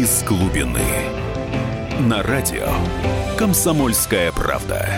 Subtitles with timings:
[0.00, 0.80] из глубины.
[1.98, 2.66] На радио
[3.36, 4.88] «Комсомольская правда».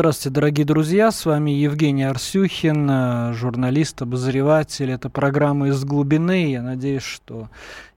[0.00, 1.10] Здравствуйте, дорогие друзья.
[1.10, 4.90] С вами Евгений Арсюхин, журналист, обозреватель.
[4.90, 6.50] Это программа «Из глубины».
[6.50, 7.50] Я надеюсь, что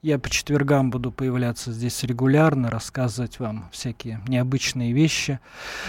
[0.04, 5.40] я по четвергам буду появляться здесь регулярно, рассказывать вам всякие необычные вещи.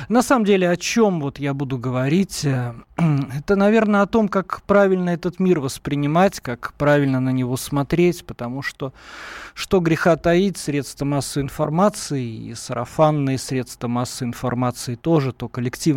[0.07, 2.45] На самом деле, о чем вот я буду говорить?
[2.45, 2.75] Э,
[3.37, 8.61] это, наверное, о том, как правильно этот мир воспринимать, как правильно на него смотреть, потому
[8.61, 8.93] что
[9.53, 15.49] что греха таить, средства массовой информации и сарафанные средства массовой информации тоже, то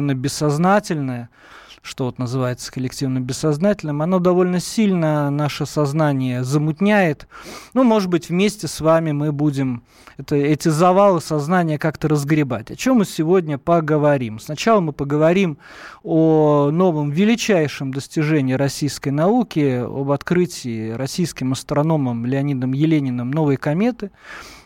[0.08, 1.30] коллективно-бессознательное–
[1.80, 7.28] что вот называется коллективным бессознательным, оно довольно сильно наше сознание замутняет.
[7.72, 9.84] Ну, может быть, вместе с вами мы будем
[10.18, 12.70] это, эти завалы сознания как-то разгребать.
[12.70, 14.38] О чем мы сегодня поговорим?
[14.38, 15.56] Сначала мы поговорим
[16.02, 24.11] о новом величайшем достижении российской науки, об открытии российским астрономом Леонидом Елениным новой кометы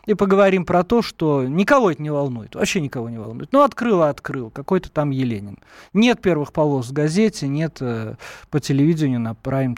[0.06, 3.52] и поговорим про то, что никого это не волнует, вообще никого не волнует.
[3.52, 5.58] Ну, открыл открыл, какой-то там Еленин.
[5.92, 8.14] Нет первых полос в газете, нет э,
[8.50, 9.76] по телевидению на прайм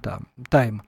[0.49, 0.83] тайм.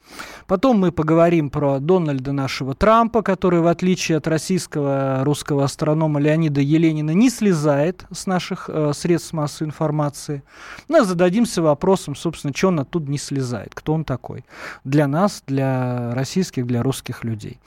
[0.47, 6.61] Потом мы поговорим про Дональда нашего Трампа, который, в отличие от российского русского астронома Леонида
[6.61, 10.43] Еленина, не слезает с наших э, средств массовой информации.
[10.89, 14.45] Ну, зададимся вопросом, собственно, что он оттуда не слезает, кто он такой
[14.85, 17.59] для нас, для российских, для русских людей.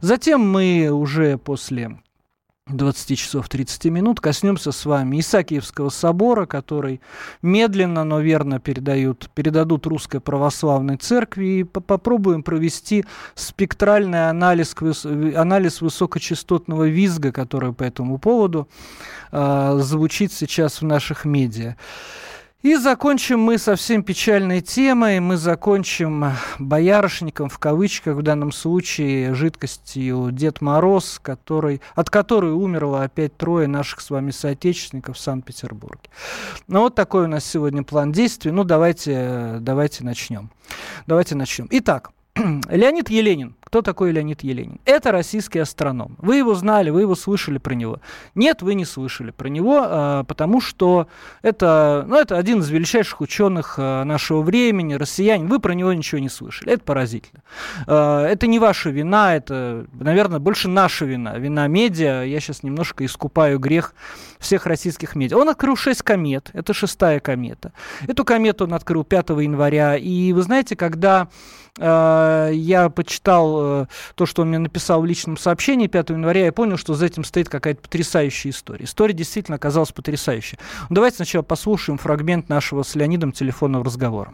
[0.00, 1.98] Затем мы уже уже после
[2.68, 7.00] 20 часов 30 минут коснемся с вами Исаакиевского собора, который
[7.42, 14.76] медленно, но верно передают, передадут Русской Православной Церкви, и попробуем провести спектральный анализ,
[15.34, 18.68] анализ высокочастотного визга, который по этому поводу
[19.32, 21.74] э, звучит сейчас в наших медиа.
[22.62, 25.20] И закончим мы совсем печальной темой.
[25.20, 33.04] Мы закончим боярышником, в кавычках, в данном случае, жидкостью Дед Мороз, который, от которой умерло
[33.04, 36.10] опять трое наших с вами соотечественников в Санкт-Петербурге.
[36.66, 38.50] Ну, вот такой у нас сегодня план действий.
[38.50, 40.50] Ну, давайте, давайте начнем.
[41.06, 41.68] Давайте начнем.
[41.70, 42.10] Итак,
[42.68, 43.54] Леонид Еленин.
[43.68, 44.80] Кто такой Леонид Еленин?
[44.86, 46.16] Это российский астроном.
[46.18, 48.00] Вы его знали, вы его слышали про него.
[48.34, 51.08] Нет, вы не слышали про него, а, потому что
[51.42, 55.48] это, ну, это один из величайших ученых а, нашего времени, россиянин.
[55.48, 56.72] Вы про него ничего не слышали.
[56.72, 57.42] Это поразительно.
[57.86, 61.36] А, это не ваша вина, это, наверное, больше наша вина.
[61.36, 62.22] Вина медиа.
[62.22, 63.94] Я сейчас немножко искупаю грех
[64.38, 65.36] всех российских медиа.
[65.36, 66.50] Он открыл шесть комет.
[66.54, 67.72] Это шестая комета.
[68.06, 69.96] Эту комету он открыл 5 января.
[69.96, 71.28] И вы знаете, когда
[71.80, 76.76] я почитал Э, то, что он мне написал в личном сообщении 5 января, я понял,
[76.76, 78.84] что за этим стоит какая-то потрясающая история.
[78.84, 80.58] История действительно оказалась потрясающей.
[80.90, 84.32] Давайте сначала послушаем фрагмент нашего с Леонидом телефонного разговора.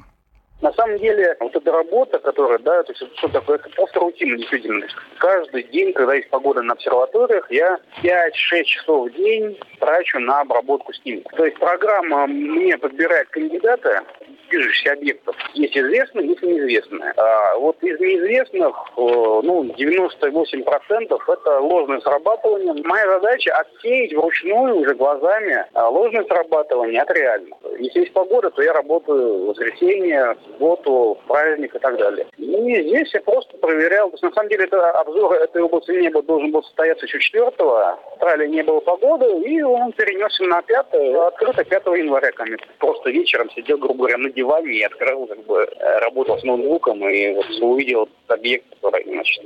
[0.65, 4.39] На самом деле, вот эта работа, которая, да, то есть что такое, это просто рутина
[4.39, 4.87] действительно.
[5.19, 10.95] Каждый день, когда есть погода на обсерваториях, я 5-6 часов в день трачу на обработку
[10.95, 11.31] снимков.
[11.37, 14.05] То есть программа мне подбирает кандидата,
[14.49, 15.37] движущихся объектов.
[15.55, 17.13] Есть известные, есть неизвестные.
[17.17, 22.75] А вот из неизвестных, ну, 98% это ложное срабатывание.
[22.85, 27.59] Моя задача отсеять вручную уже глазами а, ложное срабатывание от реального.
[27.79, 32.27] Если есть погода, то я работаю в воскресенье, субботу, праздник и так далее.
[32.39, 34.09] И здесь я просто проверял.
[34.11, 37.51] То есть, на самом деле, это обзор этой области неба должен был состояться еще 4
[37.59, 40.87] В Австралии не было погоды, и он перенесся на 5
[41.27, 42.61] открыто 5 января комет.
[42.79, 45.69] Просто вечером сидел, грубо говоря, на диване и открыл, как бы,
[46.01, 49.45] работал с ноутбуком и вот увидел объект, который, значит,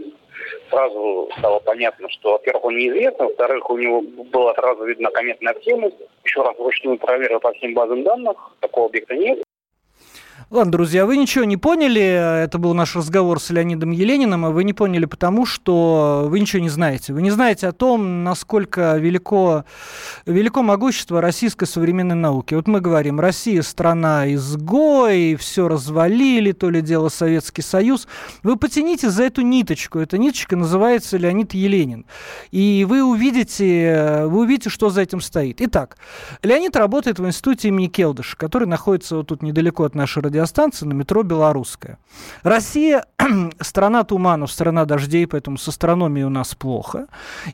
[0.70, 5.96] сразу стало понятно, что, во-первых, он неизвестный, во-вторых, у него была сразу видна кометная активность.
[6.24, 9.42] Еще раз вручную проверил по всем базам данных, такого объекта нет.
[10.50, 12.00] Ладно, друзья, вы ничего не поняли.
[12.44, 16.62] Это был наш разговор с Леонидом Елениным, и вы не поняли потому, что вы ничего
[16.62, 17.12] не знаете.
[17.12, 19.64] Вы не знаете о том, насколько велико,
[20.24, 22.54] велико могущество российской современной науки.
[22.54, 28.08] Вот мы говорим, Россия страна изгой, все развалили, то ли дело Советский Союз.
[28.42, 29.98] Вы потяните за эту ниточку.
[29.98, 32.06] Эта ниточка называется Леонид Еленин.
[32.52, 35.60] И вы увидите, вы увидите, что за этим стоит.
[35.60, 35.98] Итак,
[36.42, 40.92] Леонид работает в институте имени Келдыша, который находится вот тут недалеко от нашей радиостанции на
[40.92, 41.98] метро «Белорусская».
[42.42, 43.04] Россия–
[43.60, 47.06] страна туманов, страна дождей, поэтому с астрономией у нас плохо.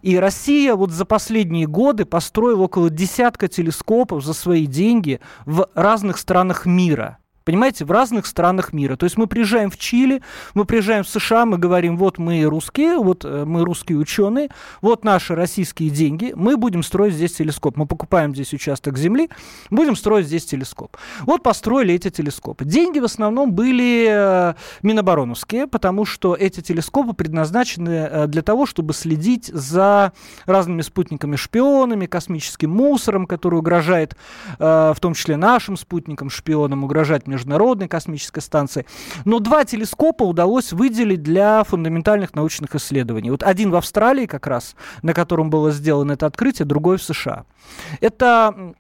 [0.03, 6.19] И Россия вот за последние годы построила около десятка телескопов за свои деньги в разных
[6.19, 8.97] странах мира– Понимаете, в разных странах мира.
[8.97, 10.23] То есть мы приезжаем в Чили,
[10.55, 14.49] мы приезжаем в США, мы говорим, вот мы русские, вот э, мы русские ученые,
[14.81, 17.77] вот наши российские деньги, мы будем строить здесь телескоп.
[17.77, 19.29] Мы покупаем здесь участок земли,
[19.69, 20.97] будем строить здесь телескоп.
[21.23, 22.65] Вот построили эти телескопы.
[22.65, 28.95] Деньги в основном были э, минобороновские, потому что эти телескопы предназначены э, для того, чтобы
[28.95, 30.15] следить за
[30.47, 34.17] разными спутниками-шпионами, космическим мусором, который угрожает,
[34.59, 38.87] в том числе нашим спутникам-шпионам, угрожать Международной космической станции.
[39.25, 43.31] Но два телескопа удалось выделить для фундаментальных научных исследований.
[43.31, 47.45] Вот один в Австралии как раз, на котором было сделано это открытие, другой в США.
[48.01, 48.75] Это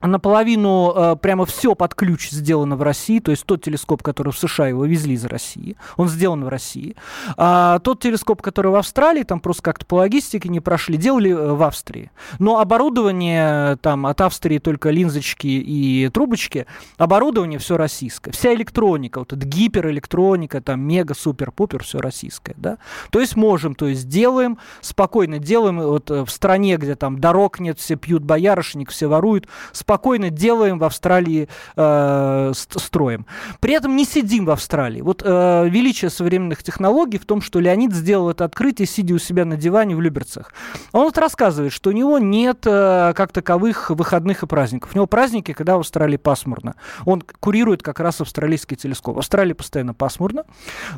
[0.00, 4.38] наполовину э, прямо все под ключ сделано в России, то есть тот телескоп, который в
[4.38, 6.96] США его везли из России, он сделан в России.
[7.36, 11.52] А тот телескоп, который в Австралии, там просто как-то по логистике не прошли, делали э,
[11.52, 12.10] в Австрии.
[12.38, 16.66] Но оборудование там от Австрии только линзочки и трубочки,
[16.98, 18.32] оборудование все российское.
[18.32, 22.78] Вся электроника, вот эта гиперэлектроника, там мега, супер, пупер, все российское, да.
[23.10, 27.60] То есть можем, то есть делаем, спокойно делаем, вот э, в стране, где там дорог
[27.60, 29.48] нет, все пьют боярышник, все воруют,
[29.86, 33.24] спокойно делаем в Австралии, э, строим.
[33.60, 35.00] При этом не сидим в Австралии.
[35.00, 39.44] Вот э, величие современных технологий в том, что Леонид сделал это открытие, сидя у себя
[39.44, 40.52] на диване в Люберцах.
[40.90, 44.90] Он вот рассказывает, что у него нет э, как таковых выходных и праздников.
[44.92, 46.74] У него праздники, когда в Австралии пасмурно.
[47.04, 49.14] Он курирует как раз австралийский телескоп.
[49.14, 50.46] В Австралии постоянно пасмурно.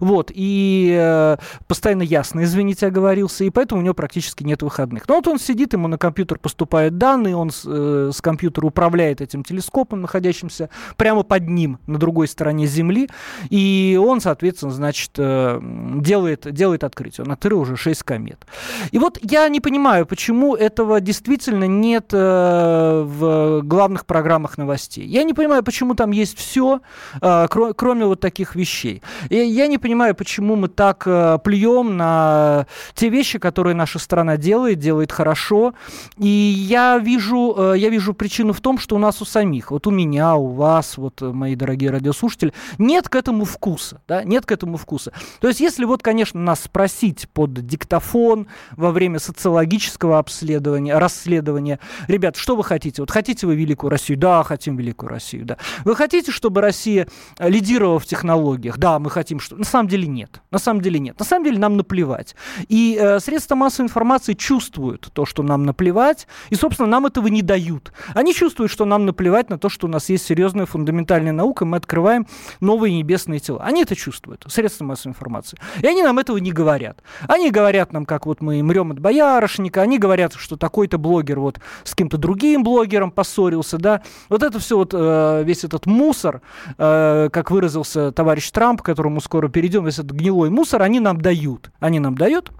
[0.00, 0.30] Вот.
[0.34, 1.36] И э,
[1.66, 3.44] постоянно ясно, извините, оговорился.
[3.44, 5.06] И поэтому у него практически нет выходных.
[5.08, 9.20] Но вот он сидит, ему на компьютер поступают данные, он с, э, с компьютера управляет
[9.20, 13.08] этим телескопом, находящимся прямо под ним, на другой стороне Земли,
[13.50, 15.60] и он, соответственно, значит, э,
[15.96, 17.24] делает, делает открытие.
[17.24, 18.46] Он открыл уже 6 комет.
[18.92, 25.04] И вот я не понимаю, почему этого действительно нет э, в главных программах новостей.
[25.04, 26.80] Я не понимаю, почему там есть все,
[27.20, 29.02] э, кроме вот таких вещей.
[29.28, 31.02] И я не понимаю, почему мы так
[31.42, 35.74] плюем на те вещи, которые наша страна делает, делает хорошо.
[36.16, 39.86] И я вижу, я вижу причину в том, том, что у нас у самих, вот
[39.86, 44.44] у меня, у вас, вот э, мои дорогие радиослушатели, нет к этому вкуса, да, нет
[44.44, 45.14] к этому вкуса.
[45.40, 52.36] То есть, если вот, конечно, нас спросить под диктофон во время социологического обследования, расследования, ребят,
[52.36, 53.00] что вы хотите?
[53.00, 54.18] Вот хотите вы Великую Россию?
[54.18, 55.56] Да, хотим Великую Россию, да.
[55.86, 58.76] Вы хотите, чтобы Россия лидировала в технологиях?
[58.76, 59.56] Да, мы хотим, что...
[59.56, 60.42] На самом деле нет.
[60.50, 61.18] На самом деле нет.
[61.18, 62.36] На самом деле нам наплевать.
[62.68, 67.40] И э, средства массовой информации чувствуют то, что нам наплевать, и, собственно, нам этого не
[67.40, 67.94] дают.
[68.12, 71.64] Они чувствуют чувствуют, что нам наплевать на то, что у нас есть серьезная фундаментальная наука,
[71.64, 72.26] мы открываем
[72.60, 73.60] новые небесные тела.
[73.62, 75.58] Они это чувствуют, средства массовой информации.
[75.80, 77.00] И они нам этого не говорят.
[77.28, 81.60] Они говорят нам, как вот мы мрем от боярышника, они говорят, что такой-то блогер вот
[81.84, 84.02] с кем-то другим блогером поссорился, да.
[84.28, 86.40] Вот это все вот, э, весь этот мусор,
[86.78, 91.20] э, как выразился товарищ Трамп, к которому скоро перейдем, весь этот гнилой мусор, они нам
[91.20, 91.70] дают.
[91.78, 92.50] Они нам дают,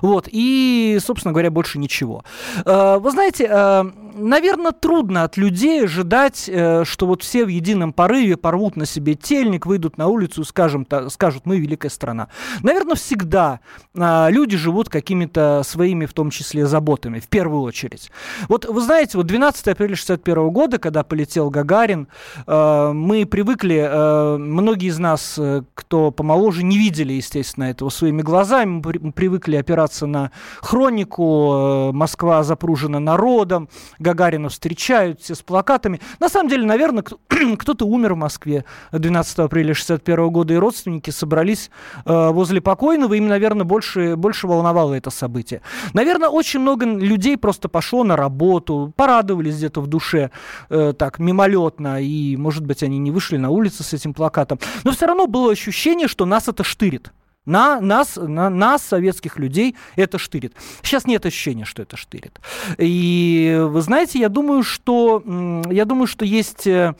[0.00, 2.24] вот, и, собственно говоря, больше ничего.
[2.64, 3.84] Э, вы знаете, э,
[4.14, 9.14] наверное, трудно от людей ожидать, э, что вот все в едином порыве порвут на себе
[9.14, 12.28] тельник, выйдут на улицу скажем, скажут, мы великая страна.
[12.62, 13.60] Наверное, всегда
[13.94, 18.10] люди живут какими-то своими, в том числе, заботами, в первую очередь.
[18.48, 22.08] Вот вы знаете, вот 12 апреля 61 года, когда полетел Гагарин,
[22.46, 25.38] мы привыкли, многие из нас,
[25.74, 30.30] кто помоложе, не видели, естественно, этого своими глазами, мы привыкли опираться на
[30.60, 33.68] хронику, э, Москва запружена народом,
[34.02, 36.00] Гагарина встречают, все с плакатами.
[36.20, 37.04] На самом деле, наверное,
[37.58, 41.70] кто-то умер в Москве 12 апреля 61 года, и родственники собрались
[42.04, 45.62] э, возле покойного, им, наверное, больше, больше волновало это событие.
[45.94, 50.30] Наверное, очень много людей просто пошло на работу, порадовались где-то в душе
[50.68, 54.58] э, так мимолетно, и, может быть, они не вышли на улицу с этим плакатом.
[54.84, 57.12] Но все равно было ощущение, что нас это штырит.
[57.44, 60.54] На нас, на нас, советских людей, это штырит.
[60.82, 62.40] Сейчас нет ощущения, что это штырит.
[62.78, 65.22] И вы знаете, я думаю, что,
[65.68, 66.94] я думаю, что есть, э,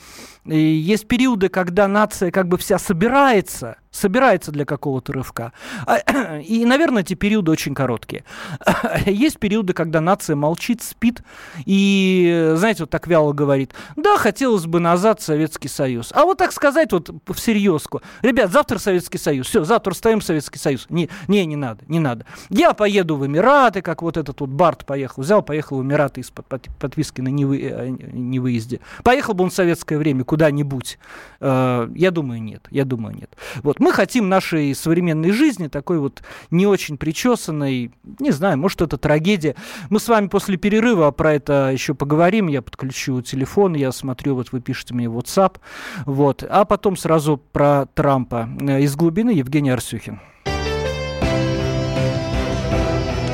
[0.45, 5.53] есть периоды, когда нация как бы вся собирается собирается для какого-то рывка.
[5.87, 5.99] А,
[6.41, 8.25] и, наверное, эти периоды очень короткие.
[9.07, 11.23] Есть периоды, когда нация молчит, спит
[11.67, 16.11] и, знаете, вот так вяло говорит, да, хотелось бы назад Советский Союз.
[16.15, 20.87] А вот так сказать вот всерьезку, ребят, завтра Советский Союз, все, завтра ставим Советский Союз.
[20.89, 22.25] Не, не, не надо, не надо.
[22.49, 26.47] Я поеду в Эмираты, как вот этот вот Барт поехал, взял, поехал в Эмираты из-под
[26.47, 28.81] подписки на невы, э, невыезде.
[29.05, 30.99] Поехал бы он в советское время, куда-нибудь?
[31.41, 32.67] Э, я думаю, нет.
[32.71, 33.37] Я думаю, нет.
[33.63, 33.81] Вот.
[33.81, 39.57] Мы хотим нашей современной жизни, такой вот не очень причесанной, не знаю, может, это трагедия.
[39.91, 42.49] Мы с вами после перерыва про это еще поговорим.
[42.49, 45.59] Я подключу телефон, я смотрю, вот вы пишете мне WhatsApp.
[46.07, 46.43] Вот.
[46.49, 48.49] А потом сразу про Трампа.
[48.63, 50.19] Э, из глубины Евгений Арсюхин.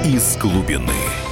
[0.04, 1.27] Из глубины.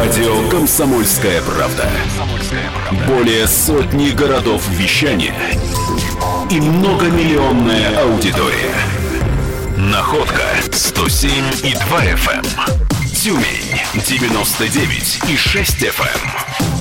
[0.00, 1.86] Радио «Комсомольская правда».
[3.06, 5.34] Более сотни городов вещания
[6.50, 8.74] и многомиллионная аудитория.
[9.76, 10.40] Находка
[10.72, 11.30] 107
[11.64, 12.38] и 2 FM.
[12.38, 12.44] Эм.
[13.14, 16.02] Тюмень 99 и 6 FM.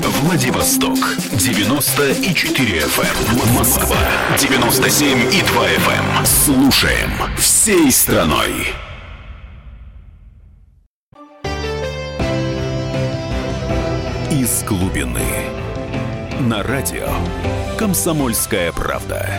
[0.02, 0.12] Эм.
[0.22, 0.98] Владивосток
[1.34, 3.04] 94 FM.
[3.04, 3.54] Эм.
[3.54, 3.98] Москва
[4.38, 6.26] 97 и 2 FM.
[6.26, 8.74] Слушаем всей страной.
[14.50, 15.22] Из глубины.
[16.40, 17.08] На радио
[17.78, 19.30] «Комсомольская правда».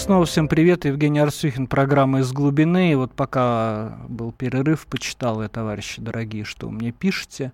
[0.00, 2.92] Снова всем привет, Евгений Арсюхин, программа «Из глубины».
[2.92, 7.52] И вот пока был перерыв, почитал я, товарищи дорогие, что вы мне пишете.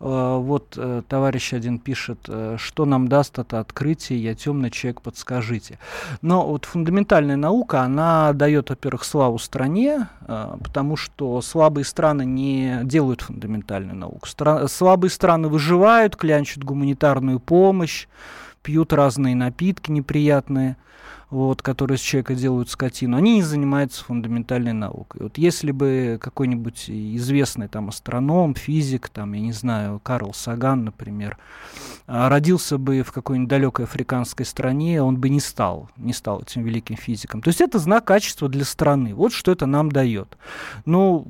[0.00, 5.02] Э, вот э, товарищ один пишет, э, что нам даст это открытие, я темный человек,
[5.02, 5.78] подскажите.
[6.20, 13.20] Но вот фундаментальная наука, она дает, во-первых, славу стране, потому что слабые страны не делают
[13.20, 14.26] фундаментальную науку.
[14.66, 18.08] Слабые страны выживают, клянчат гуманитарную помощь,
[18.64, 20.76] пьют разные напитки неприятные–
[21.30, 25.22] вот, которые с человека делают скотину, они не занимаются фундаментальной наукой.
[25.24, 31.36] Вот если бы какой-нибудь известный там астроном, физик, там, я не знаю, Карл Саган, например,
[32.06, 36.62] а, родился бы в какой-нибудь далекой африканской стране, он бы не стал, не стал этим
[36.62, 37.42] великим физиком.
[37.42, 39.14] То есть это знак качества для страны.
[39.14, 40.38] Вот что это нам дает.
[40.86, 41.28] Ну,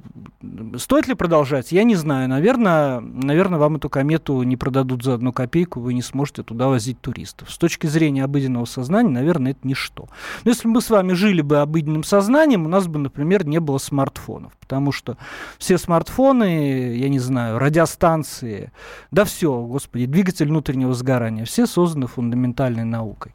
[0.77, 1.73] стоит ли продолжать?
[1.73, 2.29] Я не знаю.
[2.29, 7.01] Наверное, наверное, вам эту комету не продадут за одну копейку, вы не сможете туда возить
[7.01, 7.51] туристов.
[7.51, 10.09] С точки зрения обыденного сознания, наверное, это ничто что.
[10.45, 13.59] Но если бы мы с вами жили бы обыденным сознанием, у нас бы, например, не
[13.59, 14.53] было смартфонов.
[14.61, 15.17] Потому что
[15.59, 18.73] все смартфоны, я не знаю, радиостанции,
[19.11, 23.35] да все, господи, двигатель внутреннего сгорания, все созданы фундаментальной наукой.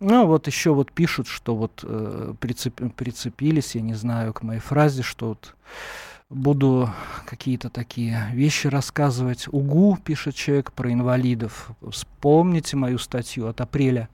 [0.00, 4.60] Ну, вот еще вот пишут, что вот э, прицеп, прицепились, я не знаю, к моей
[4.60, 5.54] фразе, что вот
[6.30, 6.90] буду
[7.26, 9.46] какие-то такие вещи рассказывать.
[9.50, 11.70] УГУ, пишет человек, про инвалидов.
[11.88, 14.08] Вспомните мою статью от апреля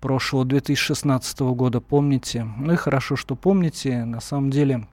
[0.00, 2.46] прошлого 2016 года, помните.
[2.58, 4.04] Ну и хорошо, что помните.
[4.04, 4.86] На самом деле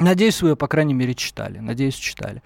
[0.00, 1.58] Надеюсь, вы ее, по крайней мере, читали.
[1.58, 2.42] Надеюсь, читали.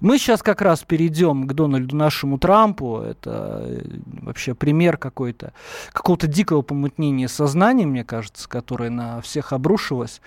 [0.00, 2.98] Мы сейчас как раз перейдем к Дональду нашему Трампу.
[2.98, 3.82] Это э,
[4.22, 5.54] вообще пример какой-то,
[5.92, 10.20] какого-то дикого помутнения сознания, мне кажется, которое на всех обрушилось.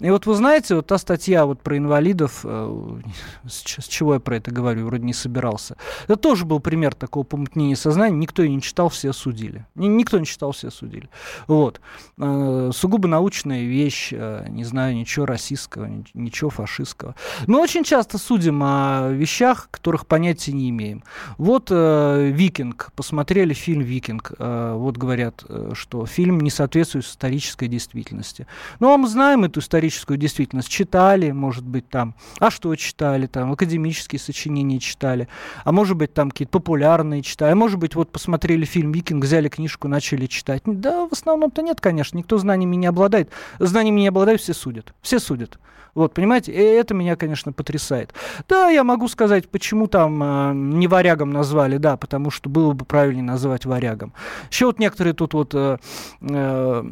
[0.00, 3.00] И вот вы знаете, вот та статья вот про инвалидов, э,
[3.46, 5.76] с чего я про это говорю, вроде не собирался.
[6.04, 8.16] Это тоже был пример такого помутнения сознания.
[8.16, 9.64] Никто ее не читал, все осудили.
[9.76, 11.08] Никто не читал, все осудили.
[11.46, 11.80] Вот.
[12.18, 17.14] Э, сугубо научная вещь, не знаю, ничего российского, ничего фашистского.
[17.46, 21.02] Мы очень часто судим о вещах, которых понятия не имеем.
[21.38, 27.68] Вот э, «Викинг», посмотрели фильм «Викинг», э, вот говорят, э, что фильм не соответствует исторической
[27.68, 28.46] действительности.
[28.80, 33.52] Ну, а мы знаем эту историческую действительность, читали, может быть, там, а что читали, там,
[33.52, 35.28] академические сочинения читали,
[35.64, 39.48] а может быть, там какие-то популярные читали, а может быть, вот посмотрели фильм «Викинг», взяли
[39.48, 40.62] книжку, начали читать.
[40.64, 43.30] Да, в основном-то нет, конечно, никто знаниями не обладает.
[43.58, 45.58] Знаниями не обладает, все судят, все судят.
[45.94, 48.12] Вот, понимаете, и это меня, конечно, потрясает.
[48.48, 52.84] Да, я могу сказать, почему там э, не варягом назвали, да, потому что было бы
[52.84, 54.12] правильнее называть варягом.
[54.50, 55.78] Еще вот некоторые тут вот э,
[56.20, 56.84] э,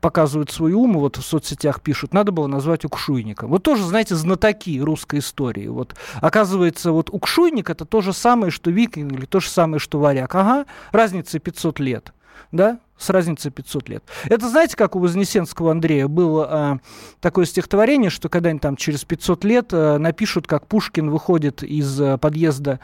[0.00, 3.50] показывают свой ум, вот в соцсетях пишут, надо было назвать укшуйником.
[3.50, 5.68] Вот тоже, знаете, знатоки русской истории.
[5.68, 9.98] Вот оказывается, вот укшуйник это то же самое, что викинг, или то же самое, что
[9.98, 10.34] варяг.
[10.34, 12.12] Ага, разница 500 лет
[12.56, 14.04] да, с разницей 500 лет.
[14.24, 16.78] Это знаете, как у Вознесенского Андрея было а,
[17.20, 22.16] такое стихотворение, что когда-нибудь там через 500 лет а, напишут, как Пушкин выходит из а,
[22.16, 22.80] подъезда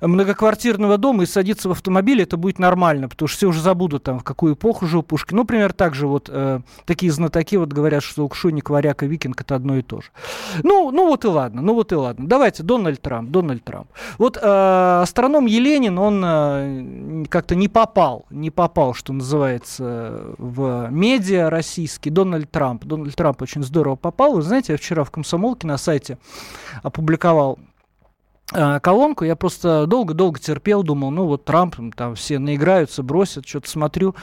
[0.00, 4.18] многоквартирного дома и садиться в автомобиль, это будет нормально, потому что все уже забудут там,
[4.18, 5.36] в какую эпоху жил Пушкин.
[5.36, 9.54] Ну, например, также вот э, такие знатоки вот говорят, что Укшуник, Варяг и Викинг это
[9.54, 10.08] одно и то же.
[10.62, 12.28] Ну, ну вот и ладно, ну вот и ладно.
[12.28, 13.88] Давайте, Дональд Трамп, Дональд Трамп.
[14.18, 21.50] Вот э, астроном Еленин, он э, как-то не попал, не попал, что называется, в медиа
[21.50, 22.10] российский.
[22.10, 22.84] Дональд Трамп.
[22.84, 24.34] Дональд Трамп очень здорово попал.
[24.34, 26.18] Вы знаете, я вчера в комсомолке на сайте
[26.82, 27.58] опубликовал
[28.50, 34.14] колонку, я просто долго-долго терпел, думал, ну вот Трамп, там все наиграются, бросят, что-то смотрю,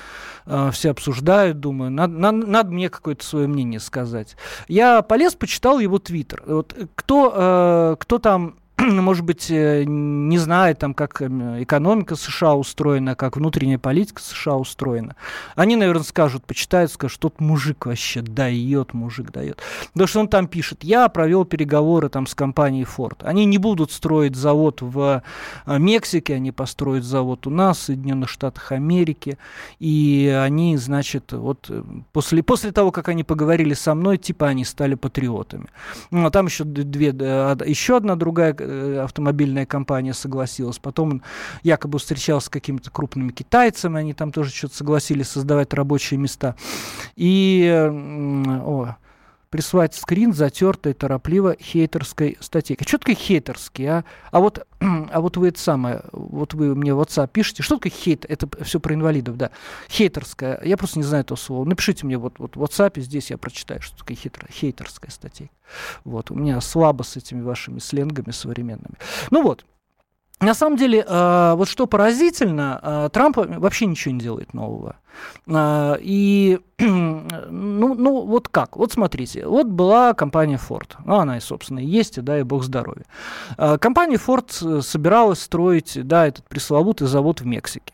[0.47, 4.35] э, все обсуждают, думаю, надо, надо, надо мне какое-то свое мнение сказать.
[4.67, 6.43] Я полез, почитал его твиттер.
[6.47, 12.55] Вот, кто, э, кто там может быть, э, не знает, там, как эм, экономика США
[12.55, 15.15] устроена, как внутренняя политика США устроена.
[15.55, 19.61] Они, наверное, скажут, почитают, скажут, тот мужик вообще дает, мужик дает.
[19.93, 23.17] Потому что он там пишет, я провел переговоры там с компанией Ford.
[23.21, 25.23] Они не будут строить завод в
[25.65, 29.37] э, Мексике, они построят завод у нас, в Соединенных Штатах Америки.
[29.79, 34.65] И они, значит, вот э, после, после того, как они поговорили со мной, типа они
[34.65, 35.67] стали патриотами.
[36.11, 38.64] Ну, а там еще две, еще одна другая
[39.03, 40.79] автомобильная компания согласилась.
[40.79, 41.21] Потом он
[41.63, 46.55] якобы встречался с какими-то крупными китайцами, они там тоже что-то согласились создавать рабочие места.
[47.15, 48.95] И о,
[49.55, 52.77] присылать скрин затертой, торопливо хейтерской статьи.
[52.85, 54.03] Что такое хейтерский, а?
[54.29, 57.93] А вот, а вот вы это самое, вот вы мне в WhatsApp пишете, что такое
[57.93, 58.25] хейт?
[58.27, 59.51] Это все про инвалидов, да.
[59.89, 61.63] Хейтерская, я просто не знаю этого слова.
[61.63, 65.47] Напишите мне вот, вот в WhatsApp, здесь я прочитаю, что такое хейтер, хейтерская статья.
[66.03, 68.95] Вот, у меня слабо с этими вашими сленгами современными.
[69.31, 69.63] Ну вот,
[70.41, 74.97] на самом деле, э, вот что поразительно, э, Трамп вообще ничего не делает нового.
[75.47, 78.77] Э, и, ну, ну, вот как?
[78.77, 80.91] Вот смотрите, вот была компания Ford.
[81.05, 83.05] Ну, она и, собственно, и есть, и да, и бог здоровья.
[83.79, 87.93] Компания Ford собиралась строить, да, этот пресловутый завод в Мексике.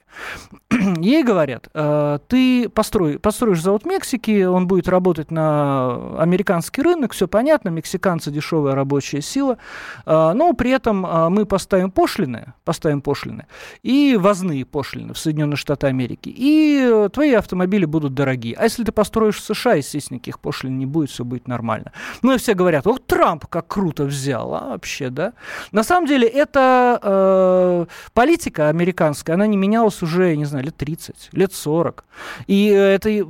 [1.00, 7.14] Ей говорят, «Э, ты построй, построишь завод в Мексике, он будет работать на американский рынок,
[7.14, 9.58] все понятно, мексиканцы дешевая рабочая сила,
[10.06, 13.48] э, но при этом э, мы поставим пошлины, поставим пошлины
[13.84, 18.56] и возные пошлины в Соединенные Штаты Америки, и твои автомобили будут дорогие.
[18.58, 21.92] А если ты построишь в США, естественно, никаких пошлин не будет, все будет нормально.
[22.22, 25.34] Ну и все говорят, вот Трамп как круто взял, а вообще, да?
[25.72, 31.30] На самом деле это э, политика американская, она не менялась уже, не знаю, лет 30,
[31.34, 32.04] лет 40.
[32.48, 33.28] И это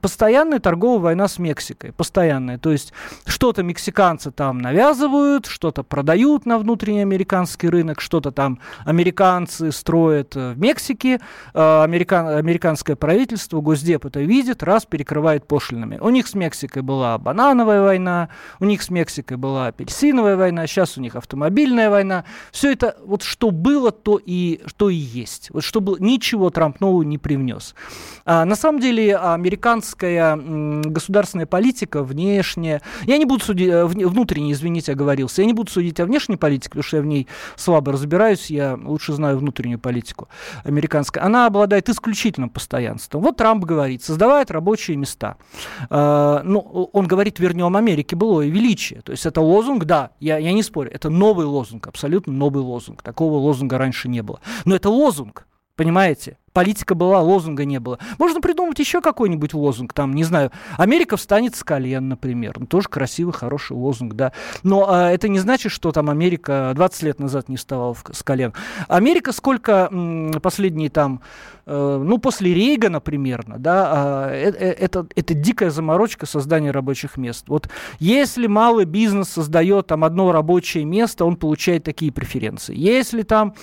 [0.00, 2.58] постоянная торговая война с Мексикой, постоянная.
[2.58, 2.92] То есть
[3.26, 10.58] что-то мексиканцы там навязывают, что-то продают на внутренний американский рынок, что-то там американцы строят в
[10.58, 11.20] Мексике,
[11.54, 15.98] э, американ, американское правительство, Госдеп это видит, раз перекрывает пошлинами.
[16.00, 18.28] У них с Мексикой была банановая война,
[18.60, 22.24] у них с Мексикой была апельсиновая война, сейчас у них автомобильная война.
[22.52, 25.50] Все это, вот что было, то и, что и есть.
[25.50, 27.74] Вот что было, ничего Трамп нового не привнес.
[28.24, 34.92] А, на самом деле американская государственная политика внешняя, я не буду судить, э, внутренне, извините,
[34.92, 38.50] оговорился, я не буду судить о внешней политике, потому что я в ней слабо разбираюсь,
[38.50, 40.28] я лучше знаю внутреннюю политику
[40.64, 41.24] американскую.
[41.24, 43.13] Она обладает исключительным постоянством.
[43.18, 45.36] Вот Трамп говорит, создавает рабочие места.
[45.90, 46.58] А, ну,
[46.92, 49.02] он говорит, вернем Америке былое величие.
[49.02, 53.02] То есть это лозунг, да, я, я не спорю, это новый лозунг, абсолютно новый лозунг.
[53.02, 54.40] Такого лозунга раньше не было.
[54.64, 55.46] Но это лозунг.
[55.76, 56.38] Понимаете?
[56.54, 57.98] Политика была, лозунга не было.
[58.16, 62.54] Можно придумать еще какой-нибудь лозунг, там, не знаю, Америка встанет с колен, например.
[62.60, 64.30] Ну, тоже красивый, хороший лозунг, да.
[64.62, 68.54] Но а, это не значит, что там Америка 20 лет назад не вставала с колен.
[68.86, 71.22] Америка сколько м, последние там,
[71.66, 77.48] э, ну, после Рейгана примерно, да, э, э, это, это дикая заморочка создания рабочих мест.
[77.48, 82.76] Вот если малый бизнес создает там одно рабочее место, он получает такие преференции.
[82.76, 83.54] Если там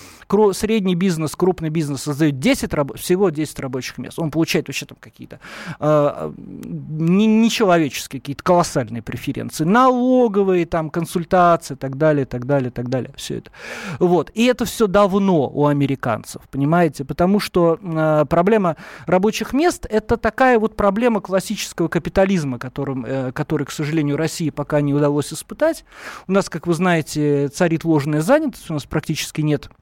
[0.52, 4.20] средний бизнес, крупный бизнес создает 10 раб- всего 10 рабочих мест.
[4.20, 5.40] Он получает вообще там какие-то
[5.80, 9.64] э, нечеловеческие, какие-то колоссальные преференции.
[9.64, 13.12] Налоговые, там, консультации, так далее, так далее, так далее.
[13.16, 13.52] Все это.
[14.00, 14.32] Вот.
[14.34, 17.06] И это все давно у американцев, понимаете?
[17.06, 23.66] Потому что э, проблема рабочих мест– это такая вот проблема классического капитализма, которым, э, который,
[23.66, 25.86] к сожалению, России пока не удалось испытать.
[26.28, 29.81] У нас, как вы знаете, царит ложная занятость, у нас практически нет а,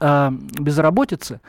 [0.00, 1.40] безработицы,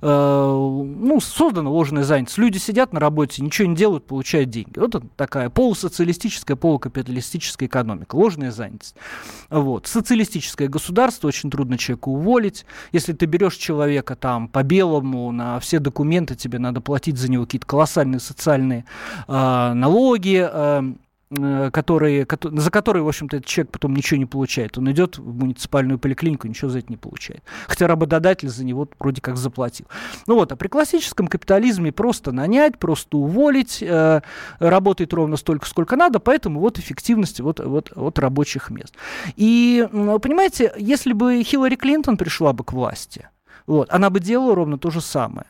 [0.00, 2.38] э, ну, создана ложная занятость.
[2.38, 4.78] Люди сидят на работе, ничего не делают, получают деньги.
[4.78, 8.96] Вот это такая полусоциалистическая, полукапиталистическая экономика, ложная занятость.
[9.50, 9.86] Вот.
[9.86, 12.66] Социалистическое государство, очень трудно человека уволить.
[12.92, 17.44] Если ты берешь человека там по белому, на все документы тебе надо платить за него
[17.44, 18.84] какие-то колоссальные социальные
[19.26, 20.82] э, налоги, Э,
[21.30, 24.78] которые, за которые, в общем-то, этот человек потом ничего не получает.
[24.78, 27.42] Он идет в муниципальную поликлинику, ничего за это не получает.
[27.66, 29.86] Хотя работодатель за него вроде как заплатил.
[30.26, 34.22] Ну вот, а при классическом капитализме просто нанять, просто уволить, э,
[34.58, 38.94] работает ровно столько, сколько надо, поэтому вот эффективность вот, вот, вот рабочих мест.
[39.36, 43.28] И, понимаете, если бы Хиллари Клинтон пришла бы к власти,
[43.68, 43.92] Вот.
[43.92, 45.46] Она бы делала ровно то же самое.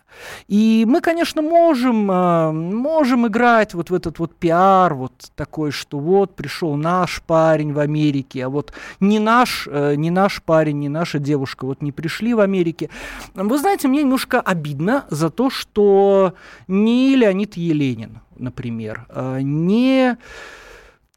[0.49, 6.01] И мы, конечно, можем, э, можем играть вот в этот вот пиар, вот такой, что
[6.01, 10.89] вот пришел наш парень в Америке, а вот не наш, э, не наш парень, не
[10.89, 12.91] наша девушка вот не пришли в Америке.
[13.35, 16.35] Вы знаете, мне немножко обидно за то, что
[16.67, 20.19] не Леонид Еленин, например, э, не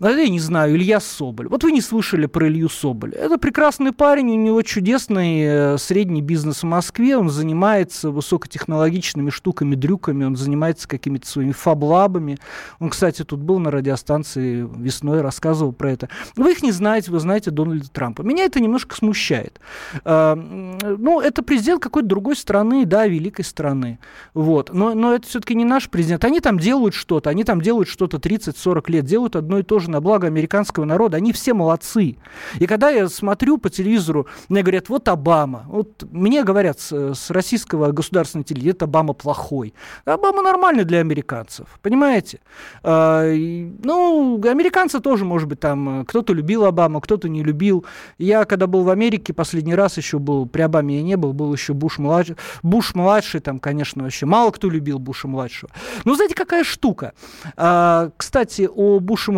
[0.09, 1.47] ну, я не знаю, Илья Соболь.
[1.47, 3.13] Вот вы не слышали про Илью Соболь.
[3.13, 9.75] Это прекрасный парень, у него чудесный э, средний бизнес в Москве, он занимается высокотехнологичными штуками,
[9.75, 12.39] дрюками, он занимается какими-то своими фаблабами.
[12.79, 16.09] Он, кстати, тут был на радиостанции весной, рассказывал про это.
[16.35, 18.23] Вы их не знаете, вы знаете Дональда Трампа.
[18.23, 19.59] Меня это немножко смущает.
[20.03, 23.99] А, ну, это президент какой-то другой страны, да, великой страны.
[24.33, 24.73] Вот.
[24.73, 26.25] Но, но это все-таки не наш президент.
[26.25, 29.90] Они там делают что-то, они там делают что-то 30-40 лет, делают одно и то же
[29.91, 32.17] на благо американского народа, они все молодцы.
[32.59, 35.65] И когда я смотрю по телевизору, мне говорят, вот Обама.
[35.67, 39.73] Вот мне говорят с, с российского государственного телевидения, это Обама плохой.
[40.05, 42.39] Обама нормальный для американцев, понимаете?
[42.83, 47.85] А, ну, американцы тоже, может быть, там кто-то любил Обаму, кто-то не любил.
[48.17, 51.53] Я, когда был в Америке, последний раз еще был, при Обаме я не был, был
[51.53, 52.37] еще Буш младший.
[52.63, 55.71] Буш младший, там, конечно, вообще мало кто любил Буша младшего.
[56.05, 57.13] Но знаете, какая штука?
[57.57, 59.31] А, кстати, о Буше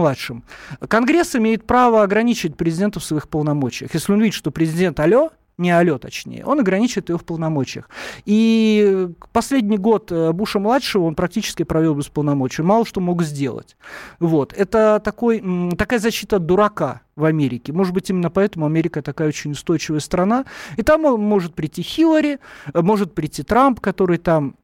[0.87, 3.93] Конгресс имеет право ограничить президента в своих полномочиях.
[3.93, 7.89] Если он видит, что президент алло, не алло точнее, он ограничивает его в полномочиях.
[8.25, 13.77] И последний год э, Буша-младшего он практически провел без полномочий, мало что мог сделать.
[14.19, 14.53] Вот.
[14.53, 15.43] Это такой,
[15.77, 17.71] такая защита дурака в Америке.
[17.71, 20.45] Может быть, именно поэтому Америка такая очень устойчивая страна.
[20.77, 22.39] И там может прийти Хиллари,
[22.73, 24.55] э, может прийти Трамп, который там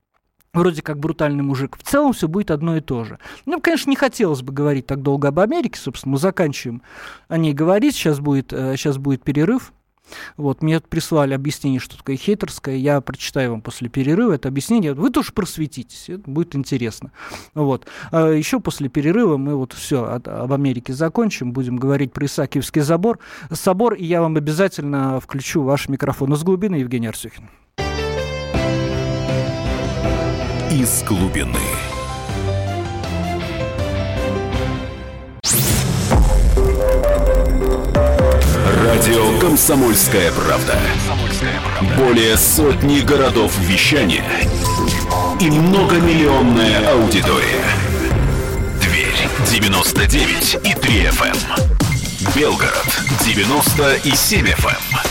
[0.53, 1.77] вроде как брутальный мужик.
[1.77, 3.19] В целом все будет одно и то же.
[3.45, 6.81] Ну, конечно, не хотелось бы говорить так долго об Америке, собственно, мы заканчиваем
[7.27, 7.95] о ней говорить.
[7.95, 9.73] Сейчас будет, сейчас э, будет перерыв.
[10.37, 12.75] Вот, мне прислали объяснение, что такое хейтерское.
[12.75, 14.93] Я прочитаю вам после перерыва это объяснение.
[14.93, 17.11] Вы тоже просветитесь, это будет интересно.
[17.53, 17.87] Вот.
[18.11, 21.51] А еще после перерыва мы вот все об Америке закончим.
[21.51, 23.19] Будем говорить про Исаакиевский забор.
[23.51, 26.33] собор, и я вам обязательно включу ваш микрофон.
[26.33, 27.49] Из глубины Евгений Арсюхин.
[30.71, 31.59] Из глубины.
[38.83, 40.77] Радио «Комсомольская правда».
[41.97, 44.23] Более сотни городов вещания
[45.39, 47.63] и многомиллионная аудитория.
[48.81, 51.37] Дверь 99 и 3 FM.
[51.57, 52.35] Эм.
[52.35, 52.87] Белгород
[53.25, 55.08] 97 FM.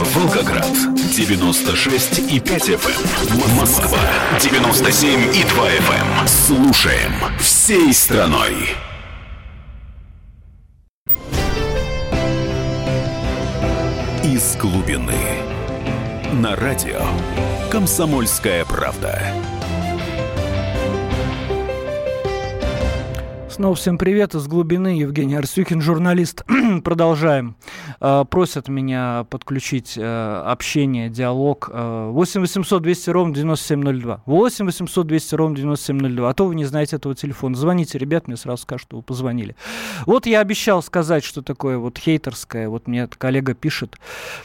[0.00, 0.66] Волгоград
[1.14, 3.44] 96 и 5 FM.
[3.44, 3.56] Эм.
[3.56, 3.98] Москва
[4.40, 6.20] 97 и 2 FM.
[6.20, 6.26] Эм.
[6.26, 8.70] Слушаем всей страной.
[14.24, 15.12] Из глубины.
[16.32, 17.02] На радио
[17.70, 19.34] «Комсомольская правда».
[23.60, 24.98] Снова всем привет из глубины.
[24.98, 26.44] Евгений Арсюхин, журналист.
[26.82, 27.56] Продолжаем.
[28.00, 31.70] Э, просят меня подключить э, общение, диалог.
[31.72, 34.22] 8 800 200 ровно 9702.
[34.26, 36.30] 8 800 200 ровно 9702.
[36.30, 37.56] А то вы не знаете этого телефона.
[37.56, 39.56] Звоните, ребят, мне сразу скажут, что вы позвонили.
[40.06, 42.68] Вот я обещал сказать, что такое вот хейтерское.
[42.68, 43.98] Вот мне коллега пишет.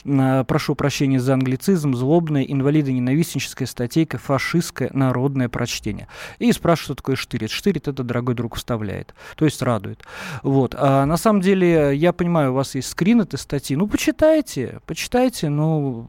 [0.04, 1.94] Э, прошу прощения за англицизм.
[1.94, 6.08] Злобное, инвалидо-ненавистническая статейка, фашистское народное прочтение.
[6.40, 7.52] И спрашивает, что такое штырит.
[7.52, 10.04] Штырит это, дорогой друг, вставляет то есть радует.
[10.44, 10.76] Вот.
[10.78, 15.50] А на самом деле, я понимаю, у вас есть скрин этой статьи, ну, почитайте, почитайте,
[15.50, 16.08] ну,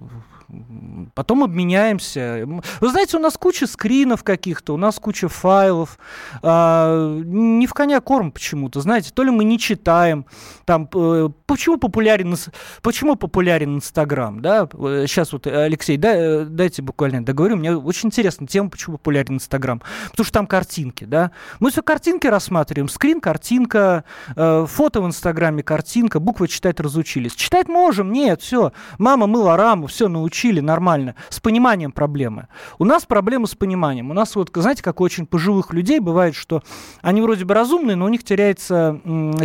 [1.15, 2.47] потом обменяемся.
[2.81, 5.99] Вы знаете, у нас куча скринов каких-то, у нас куча файлов.
[6.43, 10.27] А, не в коня корм почему-то, знаете, то ли мы не читаем.
[10.65, 12.37] Там, э, почему популярен,
[12.83, 14.69] почему популярен Инстаграм, да?
[14.71, 17.57] Сейчас вот, Алексей, да, дайте буквально договорю.
[17.57, 19.83] Мне очень интересна тема, почему популярен Инстаграм.
[20.11, 21.33] Потому что там картинки, да?
[21.59, 22.89] Мы все картинки рассматриваем.
[22.89, 24.05] Скрин, картинка,
[24.37, 27.35] э, фото в Инстаграме, картинка, буквы читать разучились.
[27.35, 28.73] Читать можем, нет, все.
[28.99, 32.49] Мама мыла раму, все научились учили нормально, с пониманием проблемы.
[32.79, 34.11] У нас проблема с пониманием.
[34.11, 36.63] У нас вот, знаете, как у очень пожилых людей бывает, что
[37.01, 39.01] они вроде бы разумные, но у них теряется,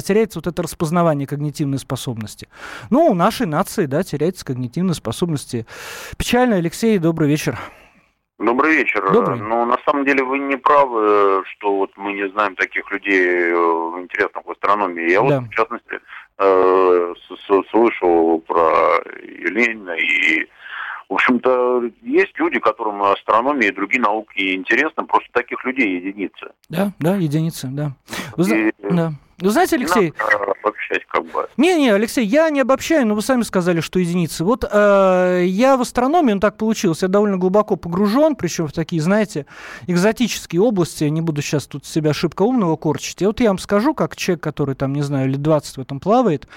[0.06, 2.50] теряется вот это распознавание когнитивной способности.
[2.90, 5.66] Ну, у нашей нации, да, теряется когнитивные способности.
[6.18, 7.58] Печально, Алексей, добрый вечер.
[8.38, 9.10] Добрый вечер.
[9.14, 9.40] Добрый.
[9.40, 13.54] Но на самом деле вы не правы, что вот мы не знаем таких людей э,
[14.02, 15.12] интересных в астрономии.
[15.12, 15.40] Я да.
[15.40, 16.00] вот, в частности,
[16.40, 17.14] э,
[17.70, 20.50] слышал про Ленина и
[21.12, 26.52] в общем-то, есть люди, которым астрономия и другие науки интересны, просто таких людей единицы.
[26.70, 27.92] Да, да, единицы, да.
[28.38, 29.12] Вы, и, да.
[29.42, 30.14] Вы знаете, Алексей...
[30.18, 31.48] Надо, вообще обобщать как бы.
[31.58, 34.44] Не-не, Алексей, я не обобщаю, но вы сами сказали, что единицы.
[34.44, 39.02] Вот э, я в астрономии, ну так получилось, я довольно глубоко погружен, причем в такие,
[39.02, 39.46] знаете,
[39.88, 43.22] экзотические области, я не буду сейчас тут себя ошибка умного корчить.
[43.22, 46.00] И вот я вам скажу, как человек, который там, не знаю, лет 20 в этом
[46.00, 46.48] плавает,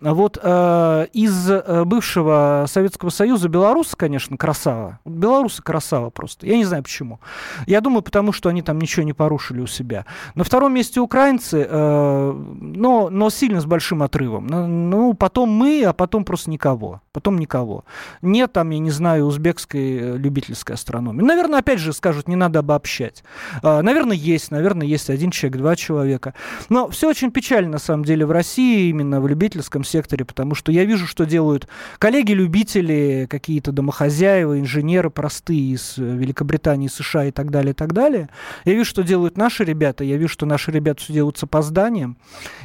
[0.00, 4.98] вот э, из э, бывшего Советского Союза белорусы, конечно, красава.
[5.04, 6.46] Белорусы красава просто.
[6.46, 7.20] Я не знаю почему.
[7.66, 10.06] Я думаю, потому что они там ничего не порушили у себя.
[10.34, 14.46] На втором месте украинцы, э, но, но сильно с большим отрывом.
[14.46, 17.00] Ну, ну, потом мы, а потом просто никого.
[17.12, 17.84] Потом никого.
[18.22, 21.22] Нет там, я не знаю, узбекской э, любительской астрономии.
[21.22, 23.24] Наверное, опять же скажут, не надо обобщать.
[23.62, 24.50] Э, наверное, есть.
[24.50, 26.34] Наверное, есть один человек, два человека.
[26.68, 30.70] Но все очень печально, на самом деле, в России, именно в любительском секторе, потому что
[30.70, 37.50] я вижу, что делают коллеги-любители, какие-то домохозяева, инженеры простые из э, Великобритании, США и так
[37.50, 38.28] далее, и так далее.
[38.64, 40.04] Я вижу, что делают наши ребята.
[40.04, 42.17] Я вижу, что наши ребята все делают с опозданием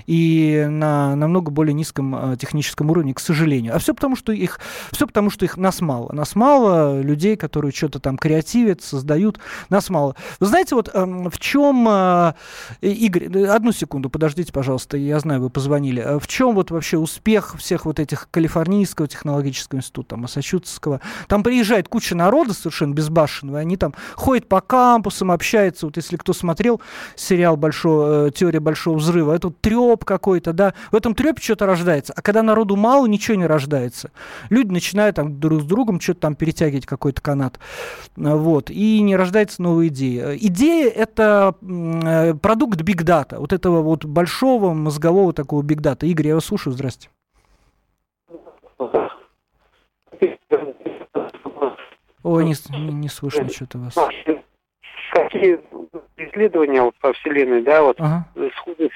[0.06, 3.76] и на намного более низком э, техническом уровне, к сожалению.
[3.76, 4.60] А все потому, что их,
[4.92, 6.12] все потому, что их нас мало.
[6.12, 9.39] Нас мало людей, которые что-то там креативят, создают.
[9.70, 10.16] Нас мало.
[10.39, 12.34] Вы знаете, вот э, в чем, э,
[12.82, 16.20] Игорь, одну секунду, подождите, пожалуйста, я знаю, вы позвонили.
[16.20, 21.02] В чем вот вообще успех всех вот этих Калифорнийского технологического института, Массачусетского?
[21.28, 25.86] Там приезжает куча народа совершенно безбашенного, они там ходят по кампусам, общаются.
[25.86, 26.82] Вот если кто смотрел
[27.16, 32.13] сериал большой, «Теория большого взрыва», это вот треп какой-то, да, в этом трепе что-то рождается.
[32.15, 34.12] А когда народу мало, ничего не рождается.
[34.50, 37.60] Люди начинают там друг с другом что-то там перетягивать какой-то канат.
[38.15, 38.69] Вот.
[38.69, 40.36] И не рождается новая идея.
[40.36, 46.06] Идея— это э, продукт биг дата, вот этого вот большого мозгового такого биг дата.
[46.06, 47.10] Игорь, я вас слушаю, здрасте.
[52.24, 52.54] Ой, не,
[52.93, 53.96] не слышно что-то вас.
[55.12, 55.60] Какие
[56.17, 58.26] исследования вот по Вселенной, да, вот ага.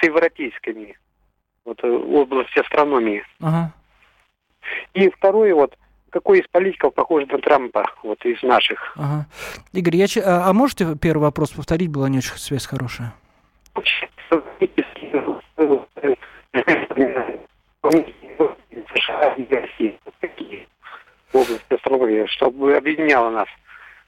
[0.04, 0.98] Европейскими,
[1.66, 3.24] вот э, в области астрономии.
[3.42, 3.74] Ага.
[4.94, 5.78] И второе, вот,
[6.10, 8.94] какой из политиков похож на Трампа, вот из наших?
[8.96, 9.28] Ага.
[9.74, 11.90] Игорь, я, а, а можете первый вопрос повторить?
[11.90, 13.14] Была не очень связь хорошая.
[21.34, 23.48] Области астрономии, чтобы объединяло нас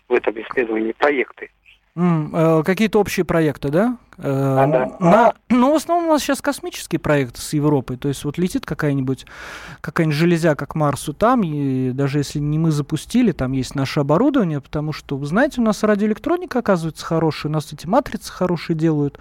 [0.07, 1.51] в этом исследовании проекты.
[1.95, 3.97] Mm, э, какие-то общие проекты, да?
[4.21, 4.95] А, да.
[4.99, 7.97] На, ну, в основном у нас сейчас космический проект с Европой.
[7.97, 9.25] То есть вот летит какая-нибудь
[9.81, 14.59] какая-нибудь железяка к Марсу там, и даже если не мы запустили, там есть наше оборудование,
[14.59, 19.17] потому что, вы знаете, у нас радиоэлектроника, оказывается, хорошая, у нас эти матрицы хорошие делают.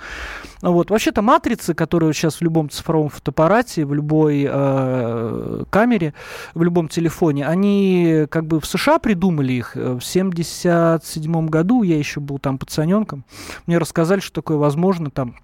[0.63, 0.91] Вот.
[0.91, 6.15] Вообще-то матрицы, которые сейчас в любом цифровом фотоаппарате, в любой э, камере,
[6.55, 9.77] в любом телефоне, они как бы в США придумали их.
[9.77, 13.25] В 77 году я еще был там пацаненком.
[13.67, 15.35] Мне рассказали, что такое возможно возможно, там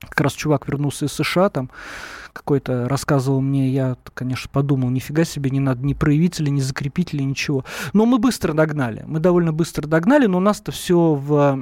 [0.00, 1.70] как раз чувак вернулся из США, там
[2.32, 7.64] какой-то рассказывал мне, я, конечно, подумал, нифига себе, не надо ни проявителя, ни закрепителя, ничего.
[7.94, 11.58] Но мы быстро догнали, мы довольно быстро догнали, но у нас-то все в,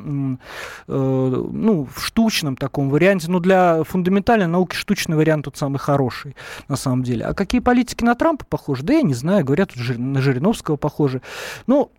[0.88, 3.30] э, ну, в штучном таком варианте.
[3.30, 6.34] Но для фундаментальной науки штучный вариант тот самый хороший,
[6.68, 7.24] на самом деле.
[7.24, 8.82] А какие политики на Трампа похожи?
[8.82, 11.22] Да я не знаю, говорят, на Жириновского похожи.
[11.68, 11.90] Ну,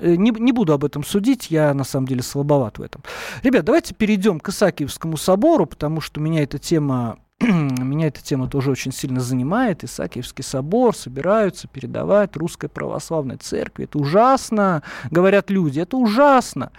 [0.00, 3.02] не, не буду об этом судить, я на самом деле слабоват в этом.
[3.42, 8.72] Ребят, давайте перейдем к Исаакиевскому собору, потому что меня эта тема меня эта тема тоже
[8.72, 9.84] очень сильно занимает.
[9.84, 13.84] Исаакиевский собор собираются передавать русской православной церкви.
[13.84, 16.72] Это ужасно, говорят люди, это ужасно.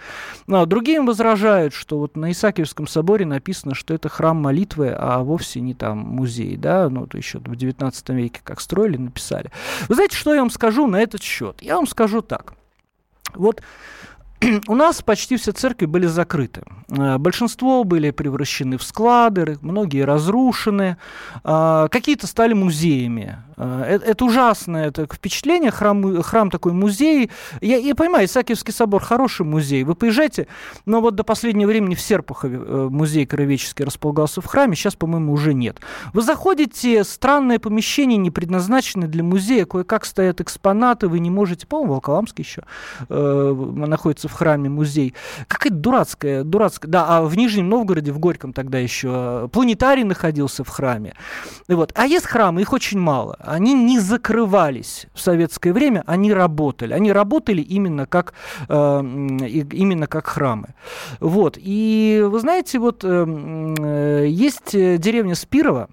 [0.46, 5.60] Но другие возражают, что вот на Исаакиевском соборе написано, что это храм молитвы, а вовсе
[5.60, 9.50] не там музей, да, ну, это еще в 19 веке как строили, написали.
[9.88, 11.62] Вы знаете, что я вам скажу на этот счет?
[11.62, 12.52] Я вам скажу так.
[13.34, 13.62] Вот
[14.68, 16.62] у нас почти все церкви были закрыты.
[16.88, 20.96] Э, большинство были превращены в склады, многие разрушены,
[21.44, 23.38] а, какие-то стали музеями.
[23.60, 27.30] Э, это, это ужасное это впечатление, храм, храм такой музей.
[27.60, 30.46] Я, я понимаю, Исаакиевский собор хороший музей, вы поезжайте,
[30.86, 35.32] но вот до последнего времени в Серпухове э, музей краеведческий располагался в храме, сейчас, по-моему,
[35.32, 35.78] уже нет.
[36.14, 41.92] Вы заходите, странное помещение, не предназначенное для музея, кое-как стоят экспонаты, вы не можете, по-моему,
[41.92, 42.62] Волколамский еще
[43.08, 45.14] э, находится в храме музей.
[45.48, 50.64] Какая-то дурацкая, дурацкая, да, а в Нижнем Новгороде, в Горьком тогда еще, э, планетарий находился
[50.64, 51.14] в храме.
[51.68, 51.92] Вот.
[51.94, 56.92] А есть храмы, их очень мало они не закрывались в советское время, они работали.
[56.92, 58.32] Они работали именно как,
[58.68, 60.74] э, именно как храмы.
[61.18, 61.58] Вот.
[61.60, 65.88] И вы знаете, вот э, э есть деревня Спирова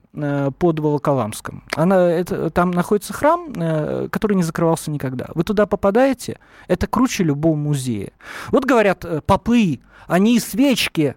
[0.59, 1.63] под Волоколамском.
[1.75, 5.27] Она, это, там находится храм, который не закрывался никогда.
[5.33, 8.11] Вы туда попадаете, это круче любого музея.
[8.49, 11.15] Вот говорят, попы, они свечки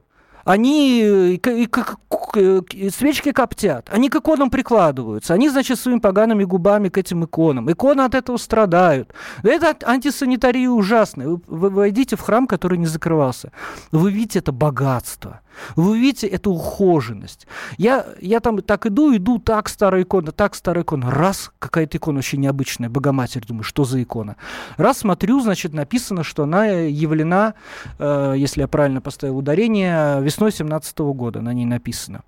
[0.50, 1.68] они и, и,
[2.36, 7.70] и, свечки коптят, они к иконам прикладываются, они, значит, своими погаными губами к этим иконам.
[7.70, 9.12] Иконы от этого страдают.
[9.42, 11.38] Это антисанитария ужасная.
[11.46, 13.52] Вы войдите в храм, который не закрывался.
[13.92, 15.40] Вы видите это богатство.
[15.76, 17.46] Вы видите эту ухоженность.
[17.78, 21.10] Я, я там так иду, иду, так старая икона, так старая икона.
[21.10, 24.36] Раз, какая-то икона очень необычная, Богоматерь, думаю, что за икона.
[24.76, 27.54] Раз смотрю, значит, написано, что она явлена,
[27.98, 32.22] э, если я правильно поставил ударение, весной 17 года на ней написано.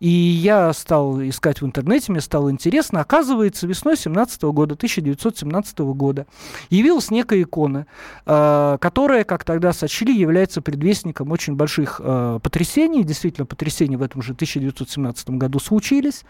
[0.00, 3.00] И я стал искать в интернете, мне стало интересно.
[3.00, 6.26] Оказывается, весной 17 года, 1917 года,
[6.70, 7.86] явилась некая икона,
[8.26, 14.02] э, которая, как тогда сочли, является предвестником очень больших э, потрясений потрясений, действительно, потрясения в
[14.02, 16.24] этом же 1917 году случились,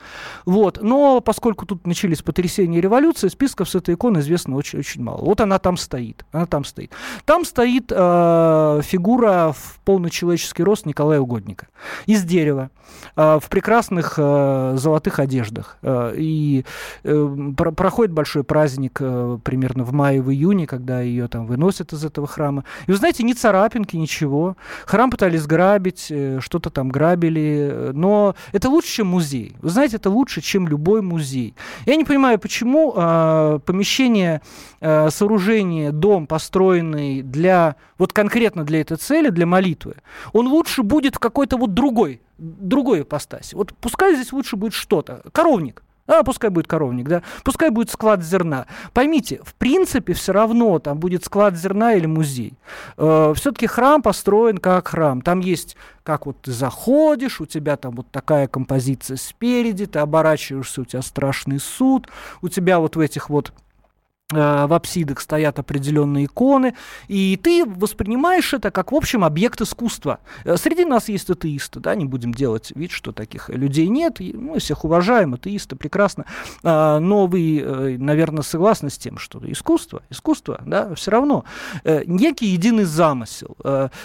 [0.45, 5.25] вот, но поскольку тут начались потрясения и революции, списков с этой иконы известно очень-очень мало.
[5.25, 6.91] Вот она там стоит, она там стоит.
[7.25, 10.11] Там стоит э, фигура в полный
[10.59, 11.69] рост Николая Угодника
[12.07, 12.71] из дерева,
[13.17, 15.79] э, в прекрасных э, золотых одеждах.
[15.83, 16.65] Э, и
[17.05, 21.93] э, про проходит большой праздник э, примерно в мае, в июне, когда ее там выносят
[21.93, 22.65] из этого храма.
[22.89, 24.57] И вы знаете, ни царапинки, ничего.
[24.85, 26.11] Храм пытались грабить,
[26.41, 29.57] что-то там грабили, но это лучше, чем музей.
[29.61, 31.55] Вы знаете, это лучше, чем любой музей.
[31.87, 34.41] Я не понимаю, почему э, помещение,
[34.81, 39.97] э, сооружение, дом, построенный для, вот конкретно для этой цели, для молитвы,
[40.33, 43.55] он лучше будет в какой-то вот другой, другой ипостаси.
[43.55, 45.23] Вот пускай здесь лучше будет что-то.
[45.33, 45.83] Коровник.
[46.07, 48.67] А, пускай будет коровник, да, пускай будет склад зерна.
[48.93, 52.55] Поймите, в принципе, все равно там будет склад зерна или музей.
[52.99, 55.23] Э, все-таки храм построен как храм.
[55.23, 60.83] Там есть, как вот ты заходишь, у тебя там вот такая композиция спереди, ты оборачиваешься,
[60.83, 62.09] у тебя страшный суд,
[62.43, 63.53] у тебя вот в этих вот
[64.35, 66.75] в апсидах стоят определенные иконы,
[67.09, 70.21] и ты воспринимаешь это как, в общем, объект искусства.
[70.45, 74.59] Э, среди нас есть атеисты, да, не будем делать вид, что таких людей нет, мы
[74.59, 76.25] всех уважаем, атеисты, прекрасно,
[76.63, 81.45] а, но вы, э, наверное, согласны с тем, что искусство, искусство, да, все равно
[81.85, 83.57] некий единый замысел.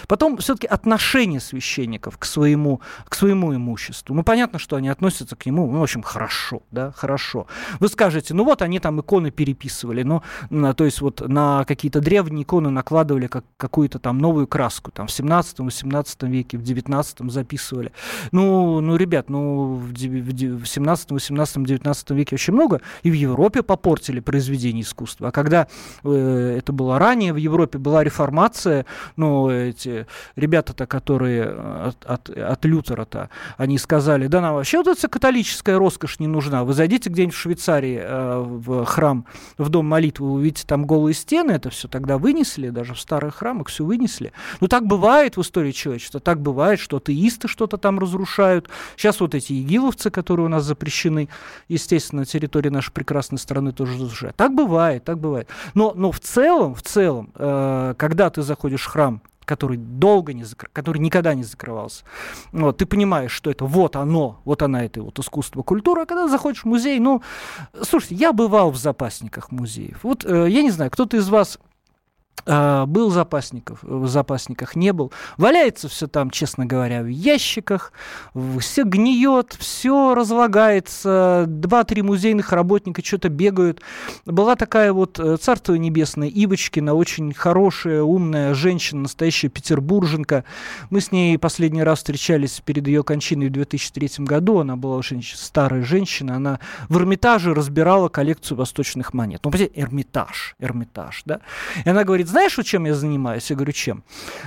[0.06, 4.14] Потом все-таки отношение священников к своему, к своему имуществу.
[4.14, 7.46] Ну, понятно, что они относятся к нему, ну, в общем, хорошо, да, хорошо.
[7.78, 10.19] Вы скажете, ну вот они там иконы переписывали, но
[10.50, 15.06] на, то есть вот на какие-то древние иконы накладывали как, какую-то там новую краску, там
[15.06, 17.92] в 17-18 веке, в 19 записывали.
[18.32, 23.62] Ну, ну, ребят, ну, в, в 17, 18, 19 веке очень много, и в Европе
[23.62, 25.28] попортили произведения искусства.
[25.28, 25.66] А когда
[26.04, 30.06] э, это было ранее, в Европе была реформация, ну, эти
[30.36, 36.18] ребята-то, которые от, от, от Лютера-то, они сказали, да нам вообще вот эта католическая роскошь
[36.18, 39.26] не нужна, вы зайдите где-нибудь в Швейцарии э, в храм,
[39.58, 43.36] в дом молитвы, вы увидите там голые стены, это все тогда вынесли, даже в старых
[43.36, 44.32] храмах все вынесли.
[44.60, 48.70] Ну, так бывает в истории человечества, так бывает, что атеисты что-то там разрушают.
[48.96, 51.28] Сейчас вот эти игиловцы, которые у нас запрещены,
[51.68, 54.36] естественно, на территории нашей прекрасной страны тоже разрушают.
[54.36, 55.48] Так бывает, так бывает.
[55.74, 60.44] Но, но в целом, в целом, э, когда ты заходишь в храм, который долго не
[60.44, 60.70] закр...
[60.72, 62.04] который никогда не закрывался.
[62.52, 66.02] Вот, ты понимаешь, что это вот оно, вот она, это вот искусство, культура.
[66.02, 67.20] А когда заходишь в музей, ну,
[67.82, 69.98] слушайте, я бывал в запасниках музеев.
[70.04, 71.58] Вот, э, я не знаю, кто-то из вас
[72.46, 75.12] был запасников, в запасниках не был.
[75.36, 77.92] Валяется все там, честно говоря, в ящиках,
[78.60, 83.82] все гниет, все разлагается, два-три музейных работника что-то бегают.
[84.26, 90.44] Была такая вот э, царство небесное Ивочкина, очень хорошая, умная женщина, настоящая петербурженка.
[90.90, 94.58] Мы с ней последний раз встречались перед ее кончиной в 2003 году.
[94.58, 99.40] Она была очень старая женщина, она в Эрмитаже разбирала коллекцию восточных монет.
[99.44, 101.40] Ну, Эрмитаж, Эрмитаж, да?
[101.84, 103.50] И она говорит, знаешь, чем я занимаюсь?
[103.50, 104.04] Я говорю, чем?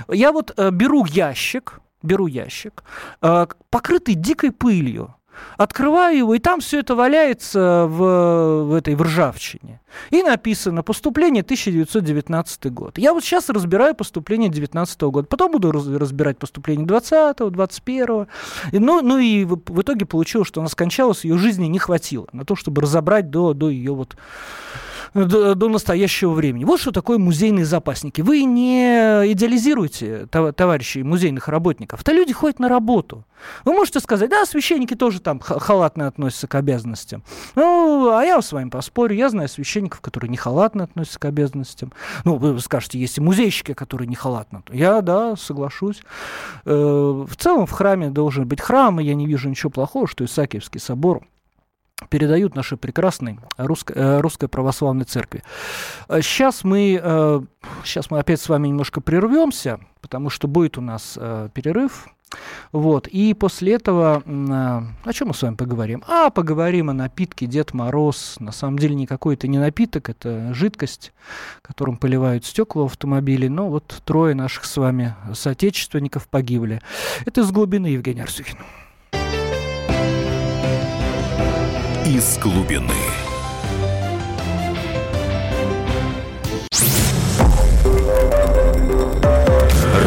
[0.08, 2.82] Я вот э, беру ящик, беру ящик,
[3.22, 5.14] э, покрытый дикой пылью,
[5.56, 9.80] Открываю его, и там все это валяется в, в этой в ржавчине.
[10.10, 12.98] И написано поступление 1919 год.
[12.98, 15.26] Я вот сейчас разбираю поступление 19 года.
[15.28, 18.26] Потом буду разбирать поступление 20 21
[18.72, 22.26] и, ну, ну и в, в итоге получилось, что она скончалась, ее жизни не хватило
[22.32, 24.16] на то, чтобы разобрать до, до ее вот
[25.14, 26.64] до, до настоящего времени.
[26.64, 28.20] Вот что такое музейные запасники.
[28.20, 32.02] Вы не идеализируете товарищей музейных работников.
[32.02, 33.24] Это люди ходят на работу.
[33.64, 37.22] Вы можете сказать, да, священники тоже там халатно относятся к обязанностям.
[37.54, 39.14] Ну, а я с вами поспорю.
[39.14, 41.92] Я знаю священников, которые не халатно относятся к обязанностям.
[42.24, 44.62] Ну, вы скажете, есть и музейщики, которые не халатно.
[44.70, 46.02] Я, да, соглашусь.
[46.64, 50.24] Э, в целом в храме должен быть храм, и я не вижу ничего плохого, что
[50.24, 51.22] Исаакиевский собор
[52.08, 55.42] передают нашей прекрасной русской, э, русской православной церкви.
[56.08, 57.46] Сейчас э, мы,
[57.84, 61.18] сейчас э, мы опять с вами немножко прервемся, потому что будет у нас
[61.54, 62.08] перерыв.
[62.72, 63.06] Вот.
[63.06, 66.02] И после этого о чем мы с вами поговорим?
[66.08, 68.36] А, поговорим о напитке Дед Мороз.
[68.40, 71.12] На самом деле никакой это не напиток, это жидкость,
[71.62, 73.48] которым поливают стекла в автомобиле.
[73.48, 76.80] Но вот трое наших с вами соотечественников погибли.
[77.24, 78.64] Это из глубины Евгения Арсюхина.
[82.06, 82.92] Из глубины.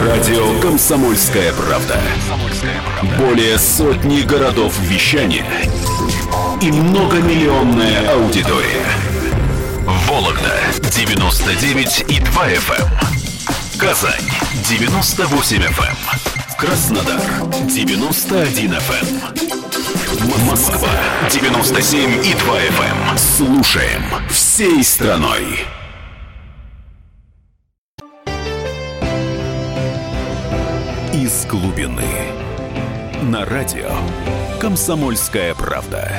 [0.05, 1.99] Радио «Комсомольская правда».
[3.17, 5.45] Более сотни городов вещания
[6.61, 8.85] и многомиллионная аудитория.
[10.07, 10.55] Вологда
[10.95, 12.81] 99 и 2 FM.
[12.81, 13.79] Эм.
[13.79, 14.29] Казань
[14.69, 15.83] 98 FM.
[15.89, 16.57] Эм.
[16.57, 17.21] Краснодар
[17.67, 19.66] 91 FM.
[19.97, 20.45] Эм.
[20.47, 20.89] Москва
[21.29, 23.17] 97 и 2 FM.
[23.17, 25.65] Слушаем всей страной.
[31.27, 32.05] из глубины.
[33.23, 33.89] На радио
[34.61, 36.11] «Комсомольская правда».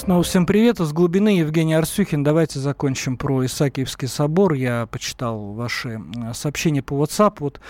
[0.00, 0.80] Снова всем привет.
[0.80, 2.24] Из глубины Евгений Арсюхин.
[2.24, 4.54] Давайте закончим про Исаакиевский собор.
[4.54, 6.00] Я почитал ваши
[6.32, 7.34] сообщения по WhatsApp.
[7.40, 7.60] Вот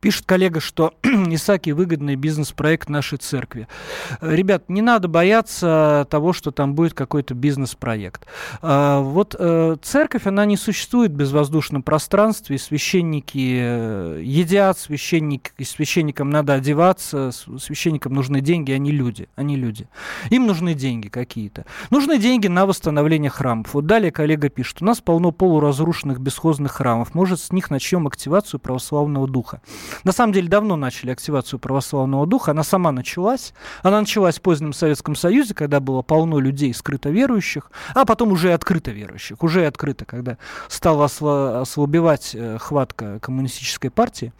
[0.00, 3.66] пишет коллега, что Исаакий выгодный бизнес-проект нашей церкви.
[4.20, 8.24] Ребят, не надо бояться того, что там будет какой-то бизнес-проект.
[8.62, 12.58] А, вот э, церковь, она не существует в безвоздушном пространстве.
[12.58, 19.28] Священники э, едят, священник, священникам надо одеваться, священникам нужны деньги, они люди.
[19.34, 19.88] Они люди.
[20.30, 21.66] Им нужны деньги какие-то.
[21.88, 23.72] Нужны деньги на восстановление храмов.
[23.74, 27.14] Вот далее коллега пишет, у нас полно полуразрушенных бесхозных храмов.
[27.14, 29.62] Может, с них начнем активацию православного духа.
[30.04, 32.50] На самом деле, давно начали активацию православного духа.
[32.50, 33.54] Она сама началась.
[33.82, 38.52] Она началась в позднем Советском Союзе, когда было полно людей скрыто верующих, а потом уже
[38.52, 39.42] открыто верующих.
[39.42, 44.32] Уже открыто, когда стала ослабевать э, хватка коммунистической партии.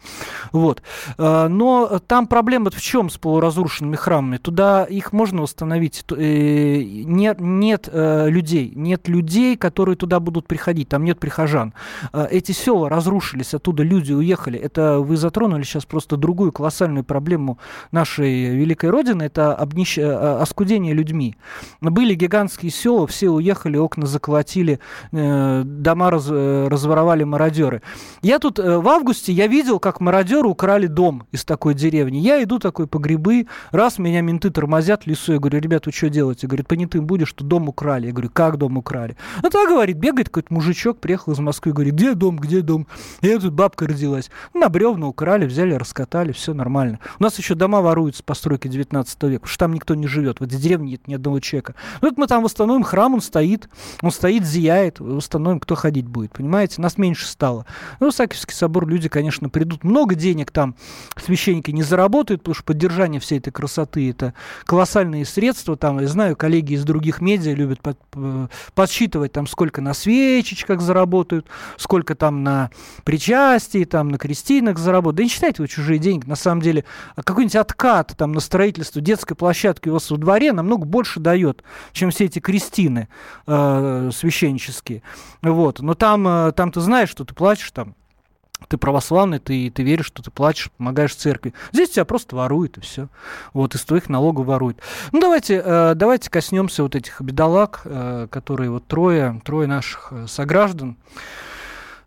[0.51, 0.81] Вот.
[1.17, 4.37] Э, но там проблема в чем с полуразрушенными храмами?
[4.37, 6.03] Туда их можно восстановить.
[6.11, 11.73] Э, не, нет э, людей, нет людей, которые туда будут приходить, там нет прихожан.
[12.13, 14.59] Э, эти села разрушились, оттуда люди уехали.
[14.59, 17.57] Это вы затронули сейчас просто другую колоссальную проблему
[17.91, 19.97] нашей великой Родины, это обнищ...
[19.97, 21.35] Э, оскудение людьми.
[21.81, 24.79] Были гигантские села, все уехали, окна заколотили,
[25.11, 27.81] э, дома раз, э, разворовали мародеры.
[28.21, 32.17] Я тут э, в августе, я видел, как мародеры украли дом из такой деревни.
[32.17, 36.09] Я иду такой по грибы, раз меня менты тормозят лесу, я говорю, ребята, вы что
[36.09, 36.47] делаете?
[36.47, 38.07] Говорит, понятым будешь, что дом украли.
[38.07, 39.15] Я говорю, как дом украли?
[39.41, 42.87] Ну, так говорит, бегает какой-то мужичок, приехал из Москвы, говорит, где дом, где дом?
[43.21, 44.29] Я тут бабка родилась.
[44.53, 46.99] На бревна украли, взяли, раскатали, все нормально.
[47.19, 50.39] У нас еще дома воруются постройки 19 века, потому что там никто не живет.
[50.39, 51.75] В этой деревне нет ни одного человека.
[52.01, 53.69] Ну, вот мы там восстановим храм, он стоит,
[54.01, 56.81] он стоит, зияет, восстановим, кто ходить будет, понимаете?
[56.81, 57.65] Нас меньше стало.
[57.99, 59.83] Ну, Сакиевский собор, люди, конечно, придут.
[59.83, 60.75] Много денег там
[61.17, 64.33] священники не заработают, потому что поддержание всей этой красоты это
[64.65, 65.77] колоссальные средства.
[65.77, 67.97] Там, я знаю, коллеги из других медиа любят под,
[68.73, 71.47] подсчитывать, там, сколько на свечечках заработают,
[71.77, 72.69] сколько там на
[73.03, 75.17] причастии, там, на крестинах заработают.
[75.17, 76.25] Да не считайте вы чужие деньги.
[76.25, 76.85] На самом деле,
[77.15, 81.63] а какой-нибудь откат там на строительство детской площадки у вас во дворе намного больше дает,
[81.91, 83.07] чем все эти крестины
[83.47, 85.01] э, священнические.
[85.41, 85.79] Вот.
[85.81, 87.95] Но там, э, там ты знаешь, что ты платишь там
[88.67, 91.53] ты православный, ты, ты веришь, что ты платишь, помогаешь церкви.
[91.71, 93.09] Здесь тебя просто воруют, и все.
[93.53, 94.79] Вот, из твоих налогов воруют.
[95.11, 100.25] Ну, давайте, э, давайте коснемся вот этих бедолаг, э, которые вот трое, трое наших э,
[100.27, 100.97] сограждан.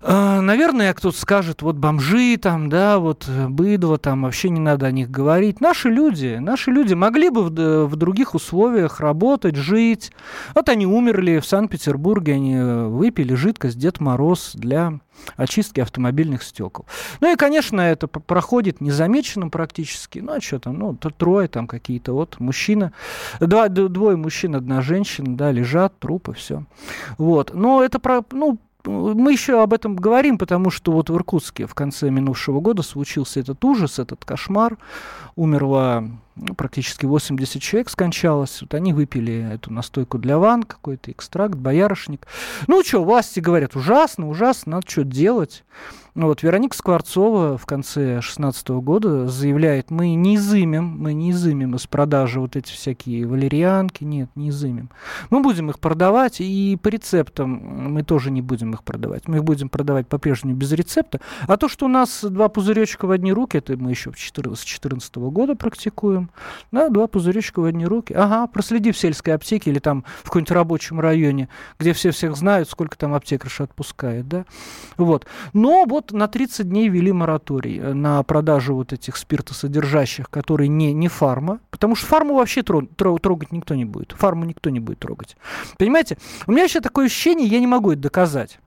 [0.06, 4.84] Э, наверное, кто-то скажет, вот бомжи там, да, вот э, быдло там, вообще не надо
[4.84, 5.62] о них говорить.
[5.62, 10.12] Наши люди, наши люди могли бы в, в других условиях работать, жить.
[10.54, 15.00] Вот они умерли в Санкт-Петербурге, они выпили жидкость Дед Мороз для
[15.36, 16.84] очистки автомобильных стекол.
[17.20, 20.18] Ну и, конечно, это проходит незамеченным практически.
[20.18, 22.92] Ну, а что там, ну, трое там какие-то, вот, мужчина,
[23.40, 26.64] два, двое мужчин, одна женщина, да, лежат, трупы, все.
[27.16, 31.66] Вот, но это, про, ну, мы еще об этом говорим, потому что вот в Иркутске
[31.66, 34.78] в конце минувшего года случился этот ужас, этот кошмар.
[35.36, 36.10] Умерло
[36.56, 38.60] практически 80 человек скончалось.
[38.60, 42.26] Вот они выпили эту настойку для ван, какой-то экстракт, боярышник.
[42.66, 45.64] Ну что, власти говорят, ужасно, ужасно, надо что-то делать.
[46.16, 51.74] Ну вот Вероника Скворцова в конце 2016 года заявляет, мы не изымем, мы не изымем
[51.74, 54.90] из продажи вот эти всякие валерьянки, нет, не изымем.
[55.30, 57.48] Мы будем их продавать, и по рецептам
[57.92, 59.26] мы тоже не будем их продавать.
[59.26, 61.20] Мы их будем продавать по-прежнему без рецепта.
[61.48, 65.16] А то, что у нас два пузыречка в одни руки, это мы еще с 2014
[65.16, 66.30] года практикуем.
[66.70, 68.12] Да, два пузыречка в одни руки.
[68.12, 71.48] Ага, проследи в сельской аптеке или там в каком-нибудь рабочем районе,
[71.80, 74.44] где все всех знают, сколько там аптекарша отпускает, да.
[74.96, 75.26] Вот.
[75.52, 80.92] Но вот на 30 дней ввели мораторий э, на продажу вот этих спиртосодержащих, которые не,
[80.92, 84.12] не фарма, потому что фарму вообще трогать никто не будет.
[84.12, 85.36] Фарму никто не будет трогать.
[85.78, 86.18] Понимаете?
[86.46, 88.58] У меня еще такое ощущение, я не могу это доказать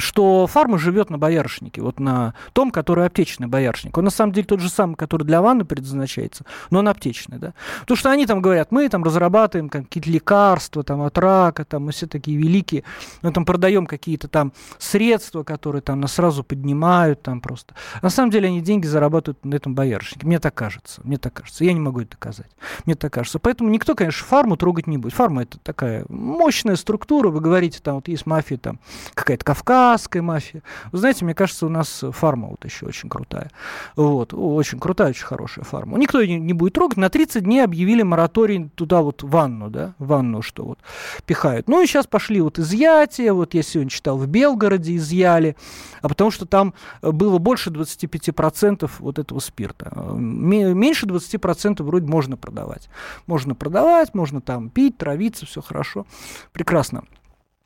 [0.00, 3.96] что фарма живет на боярышнике, вот на том, который аптечный боярышник.
[3.96, 7.54] Он на самом деле тот же самый, который для ванны предназначается, но он аптечный, да.
[7.80, 11.92] Потому что они там говорят, мы там разрабатываем какие-то лекарства там от рака, там мы
[11.92, 12.84] все такие великие,
[13.22, 17.74] мы там продаем какие-то там средства, которые там нас сразу поднимают там просто.
[18.02, 20.26] На самом деле они деньги зарабатывают на этом боярышнике.
[20.26, 21.64] Мне так кажется, мне так кажется.
[21.64, 22.50] Я не могу это доказать.
[22.84, 23.38] Мне так кажется.
[23.38, 25.14] Поэтому никто, конечно, фарму трогать не будет.
[25.14, 28.78] Фарма это такая мощная структура, вы говорите, там вот есть мафия, там
[29.14, 30.62] какая-то Кавказ, кавказская мафия.
[30.92, 33.50] Вы знаете, мне кажется, у нас фарма вот еще очень крутая.
[33.94, 35.98] Вот, очень крутая, очень хорошая фарма.
[35.98, 36.96] Никто не, не будет трогать.
[36.96, 40.78] На 30 дней объявили мораторий туда вот ванну, да, ванну, что вот
[41.24, 41.68] пихают.
[41.68, 45.56] Ну и сейчас пошли вот изъятия, вот я сегодня читал, в Белгороде изъяли,
[46.02, 49.92] а потому что там было больше 25% вот этого спирта.
[50.14, 52.88] Меньше 20% вроде можно продавать.
[53.26, 56.06] Можно продавать, можно там пить, травиться, все хорошо.
[56.52, 57.04] Прекрасно.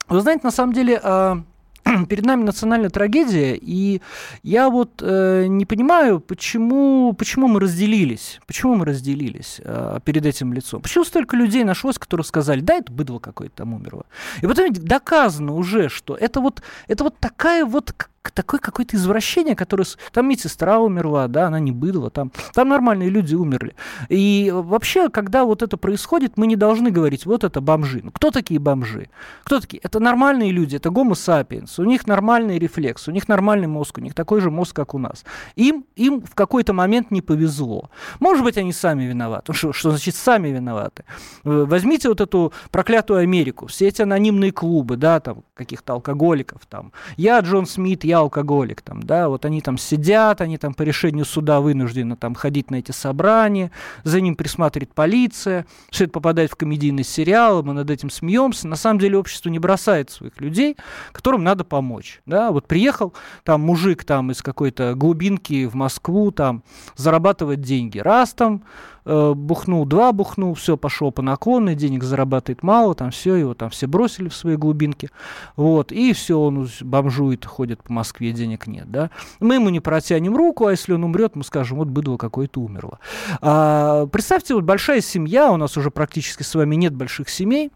[0.09, 1.43] Вы знаете, на самом деле, а,
[2.09, 4.01] перед нами национальная трагедия, и
[4.43, 10.53] я вот э, не понимаю, почему, почему мы разделились, почему мы разделились э, перед этим
[10.53, 10.83] лицом.
[10.83, 14.07] Почему столько людей нашлось, которые сказали, да, это быдло какое-то там умерло.
[14.43, 19.87] И потом доказано уже, что это вот, это вот такая вот такое какое-то извращение, которое...
[20.13, 23.75] Там медсестра умерла, да, она не быдла, там, там нормальные люди умерли.
[24.09, 28.01] И вообще, когда вот это происходит, мы не должны говорить, вот это бомжи.
[28.03, 29.09] Ну, кто такие бомжи?
[29.45, 29.81] Кто такие?
[29.83, 34.01] Это нормальные люди, это гомо сапиенс, у них нормальный рефлекс, у них нормальный мозг, у
[34.01, 35.25] них такой же мозг, как у нас.
[35.57, 37.91] Им, им в какой-то момент не повезло.
[38.19, 39.53] Может быть, они сами виноваты.
[39.53, 41.05] Что, что значит сами виноваты?
[41.45, 46.93] Возьмите вот эту проклятую Америку, все эти анонимные клубы, да, там, каких-то алкоголиков, там.
[47.17, 51.25] Я Джон Смит, я алкоголик, там, да, вот они там сидят, они там по решению
[51.25, 53.71] суда вынуждены там ходить на эти собрания,
[54.05, 58.69] за ним присматривает полиция, все это попадает в комедийный сериал, мы над этим смеемся.
[58.69, 60.77] На самом деле общество не бросает своих людей,
[61.13, 66.63] которым надо помочь, да, вот приехал там мужик там из какой-то глубинки в Москву там
[66.97, 68.63] зарабатывать деньги, раз там
[69.05, 73.71] э, бухнул, два бухнул, все, пошел по наклонной, денег зарабатывает мало, там все, его там
[73.71, 75.11] все бросили в свои глубинки,
[75.57, 79.11] вот, и все, он бомжует, ходит по Москве, денег нет, да.
[79.41, 82.99] Мы ему не протянем руку, а если он умрет, мы скажем, вот быдло какое-то умерло.
[83.41, 87.71] А, представьте, вот большая семья, у нас уже практически с вами нет больших семей,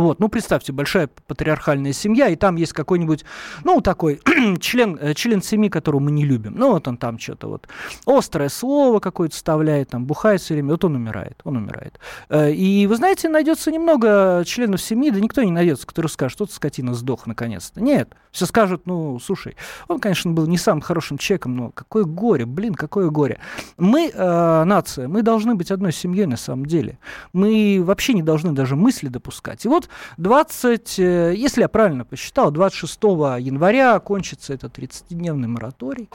[0.00, 3.24] вот, ну, представьте, большая патриархальная семья, и там есть какой-нибудь,
[3.64, 4.20] ну, такой
[4.60, 6.54] член, э, член семьи, которого мы не любим.
[6.56, 7.68] Ну, вот он там что-то вот
[8.06, 11.98] острое слово какое-то вставляет, там, бухает все время, вот он умирает, он умирает.
[12.28, 16.46] Э, и, вы знаете, найдется немного членов семьи, да никто не найдется, который скажет, что
[16.46, 17.80] скотина сдох наконец-то.
[17.80, 19.56] Нет, все скажут, ну, слушай,
[19.88, 23.38] он, конечно, был не самым хорошим человеком, но какое горе, блин, какое горе.
[23.76, 26.98] Мы, э, нация, мы должны быть одной семьей на самом деле.
[27.32, 29.64] Мы вообще не должны даже мысли допускать.
[29.64, 29.81] И вот
[30.16, 36.08] 20, э, если я правильно посчитал, 26 января кончится этот 30-дневный мораторий.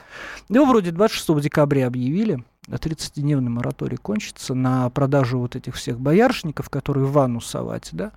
[0.49, 2.43] Его вроде 26 декабря объявили.
[2.75, 8.11] 30-дневный мораторий кончится на продажу вот этих всех боярышников, которые в ванну совать, да.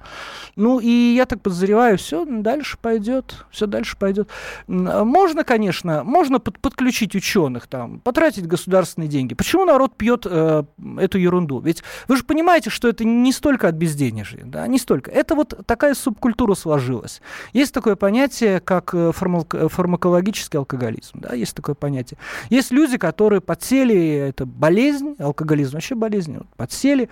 [0.56, 4.28] Ну, и я так подозреваю, все дальше пойдет, все дальше пойдет.
[4.66, 9.34] Можно, конечно, можно под, подключить ученых там, потратить государственные деньги.
[9.34, 10.64] Почему народ пьет э,
[10.98, 11.60] эту ерунду?
[11.60, 15.10] Ведь вы же понимаете, что это не столько от безденежья, да, не столько.
[15.10, 17.20] Это вот такая субкультура сложилась.
[17.52, 22.18] Есть такое понятие, как э, фармакологический алкоголизм, да, есть такое понятие.
[22.48, 27.10] Есть люди, которые подсели это болезнь, алкоголизм вообще болезнь, вот, подсели,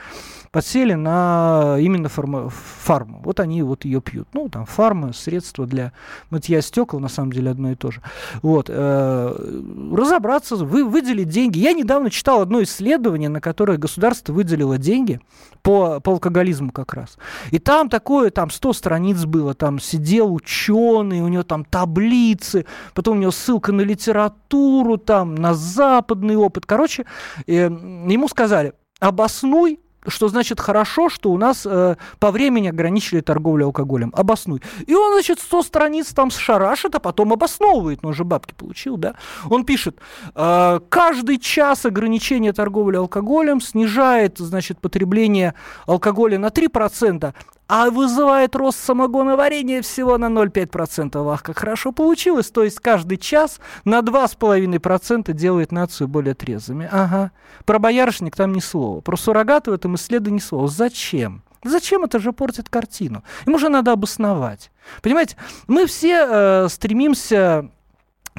[0.50, 3.20] подсели на именно фарма, фарму.
[3.22, 4.28] Вот они вот ее пьют.
[4.32, 5.92] Ну, там фарма, средства для
[6.30, 8.00] мытья стекол, на самом деле одно и то же.
[8.40, 9.62] Вот, э,
[9.94, 11.58] разобраться, вы, выделить деньги.
[11.58, 15.20] Я недавно читал одно исследование, на которое государство выделило деньги
[15.62, 17.18] по, по алкоголизму как раз.
[17.50, 22.64] И там такое, там 100 страниц было, там сидел ученый, у него там таблицы,
[22.94, 26.64] потом у него ссылка на литературу, там на западный опыт.
[26.64, 27.04] Короче,
[27.46, 33.66] э, ему сказали, обоснуй что значит хорошо, что у нас э, по времени ограничили торговлю
[33.66, 34.12] алкоголем.
[34.16, 34.62] Обоснуй.
[34.86, 38.02] И он, значит, 100 страниц там шарашит, а потом обосновывает.
[38.02, 39.14] Но он же бабки получил, да?
[39.50, 39.98] Он пишет,
[40.34, 45.54] э, каждый час ограничения торговли алкоголем снижает, значит, потребление
[45.86, 47.34] алкоголя на 3%,
[47.68, 51.32] а вызывает рост самогоноварения всего на 0,5%.
[51.32, 52.50] Ах, как хорошо получилось.
[52.50, 56.88] То есть каждый час на 2,5% делает нацию более трезвыми.
[56.90, 57.30] Ага.
[57.66, 59.02] Про боярышник там ни слова.
[59.02, 60.66] Про суррогаты в этом исследовании ни слова.
[60.66, 61.42] Зачем?
[61.62, 63.22] Зачем это же портит картину?
[63.44, 64.70] Ему же надо обосновать.
[65.02, 67.68] Понимаете, мы все э, стремимся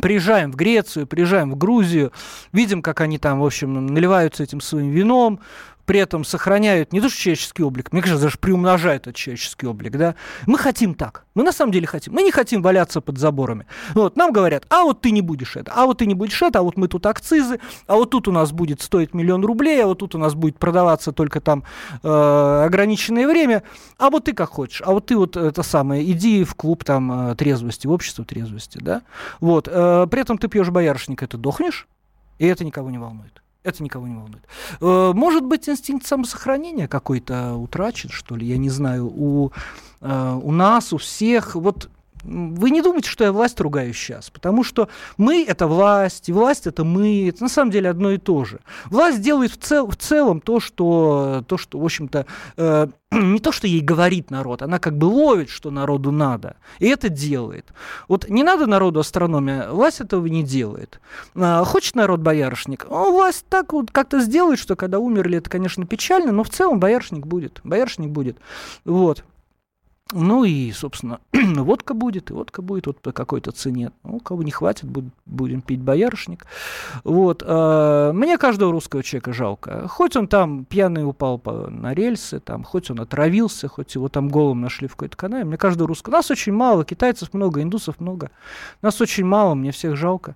[0.02, 2.12] приезжаем в Грецию, приезжаем в Грузию,
[2.52, 5.42] видим, как они там, в общем, наливаются этим своим вином,
[5.90, 9.98] при этом сохраняют не то что человеческий облик, мне кажется, даже приумножают этот человеческий облик,
[9.98, 10.14] да.
[10.46, 11.26] Мы хотим так.
[11.34, 12.14] Мы на самом деле хотим.
[12.14, 13.66] Мы не хотим валяться под заборами.
[13.96, 16.60] Вот, нам говорят, а вот ты не будешь это, а вот ты не будешь это,
[16.60, 19.88] а вот мы тут акцизы, а вот тут у нас будет стоить миллион рублей, а
[19.88, 21.64] вот тут у нас будет продаваться только там
[22.04, 23.64] э, ограниченное время,
[23.98, 27.32] а вот ты как хочешь, а вот ты вот это самое, иди в клуб там
[27.32, 29.02] э, трезвости, в общество трезвости, да.
[29.40, 31.88] Вот, э, при этом ты пьешь боярышник, это дохнешь,
[32.38, 33.42] и это никого не волнует.
[33.70, 34.46] Это никого не волнует.
[34.82, 39.52] Э, может быть, инстинкт самосохранения какой-то утрачен, что ли, я не знаю, у,
[40.02, 41.56] э, у нас, у всех.
[41.56, 41.90] Вот
[42.24, 46.68] вы не думайте, что я власть ругаю сейчас, потому что мы— это власть, и власть—
[46.68, 47.30] это мы.
[47.30, 48.60] Это на самом деле одно и то же.
[48.86, 52.26] Власть делает в, цел, в целом то, что, то, что в общем-то,
[52.58, 56.88] э, не то, что ей говорит народ, она как бы ловит, что народу надо, и
[56.88, 57.68] это делает.
[58.08, 61.00] Вот не надо народу астрономия, власть этого не делает.
[61.36, 65.86] А, хочет народ боярышник, ну, власть так вот как-то сделает, что когда умерли, это, конечно,
[65.86, 68.38] печально, но в целом боярышник будет, боярышник будет.
[68.84, 69.24] Вот.
[70.12, 73.92] Ну и, собственно, водка будет, и водка будет вот по какой-то цене.
[74.04, 74.86] Ну, кого не хватит,
[75.26, 76.48] будем пить боярышник.
[77.04, 77.44] Вот.
[77.46, 79.88] А, мне каждого русского человека жалко.
[79.88, 84.62] Хоть он там пьяный упал на рельсы, там, хоть он отравился, хоть его там голым
[84.62, 85.46] нашли в какой-то канале.
[85.46, 86.14] Мне каждого русского.
[86.14, 88.32] Нас очень мало, китайцев много, индусов много.
[88.82, 90.36] Нас очень мало, мне всех жалко.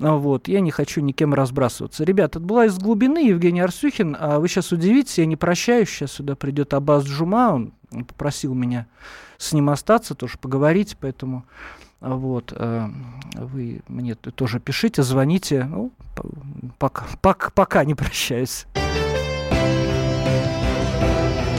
[0.00, 0.46] А, вот.
[0.46, 2.04] Я не хочу никем разбрасываться.
[2.04, 4.16] Ребята, это была из глубины Евгений Арсюхин.
[4.18, 5.88] А вы сейчас удивитесь, я не прощаюсь.
[5.88, 7.72] Сейчас сюда придет Абаз Джума, он
[8.08, 8.86] попросил меня
[9.38, 11.44] с ним остаться, тоже поговорить, поэтому
[12.00, 12.88] вот, э,
[13.34, 15.64] вы мне тоже пишите, звоните.
[15.64, 15.92] Ну,
[16.78, 18.66] пока, пока, пока не прощаюсь.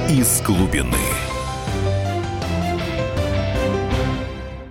[0.10, 1.23] Из глубины.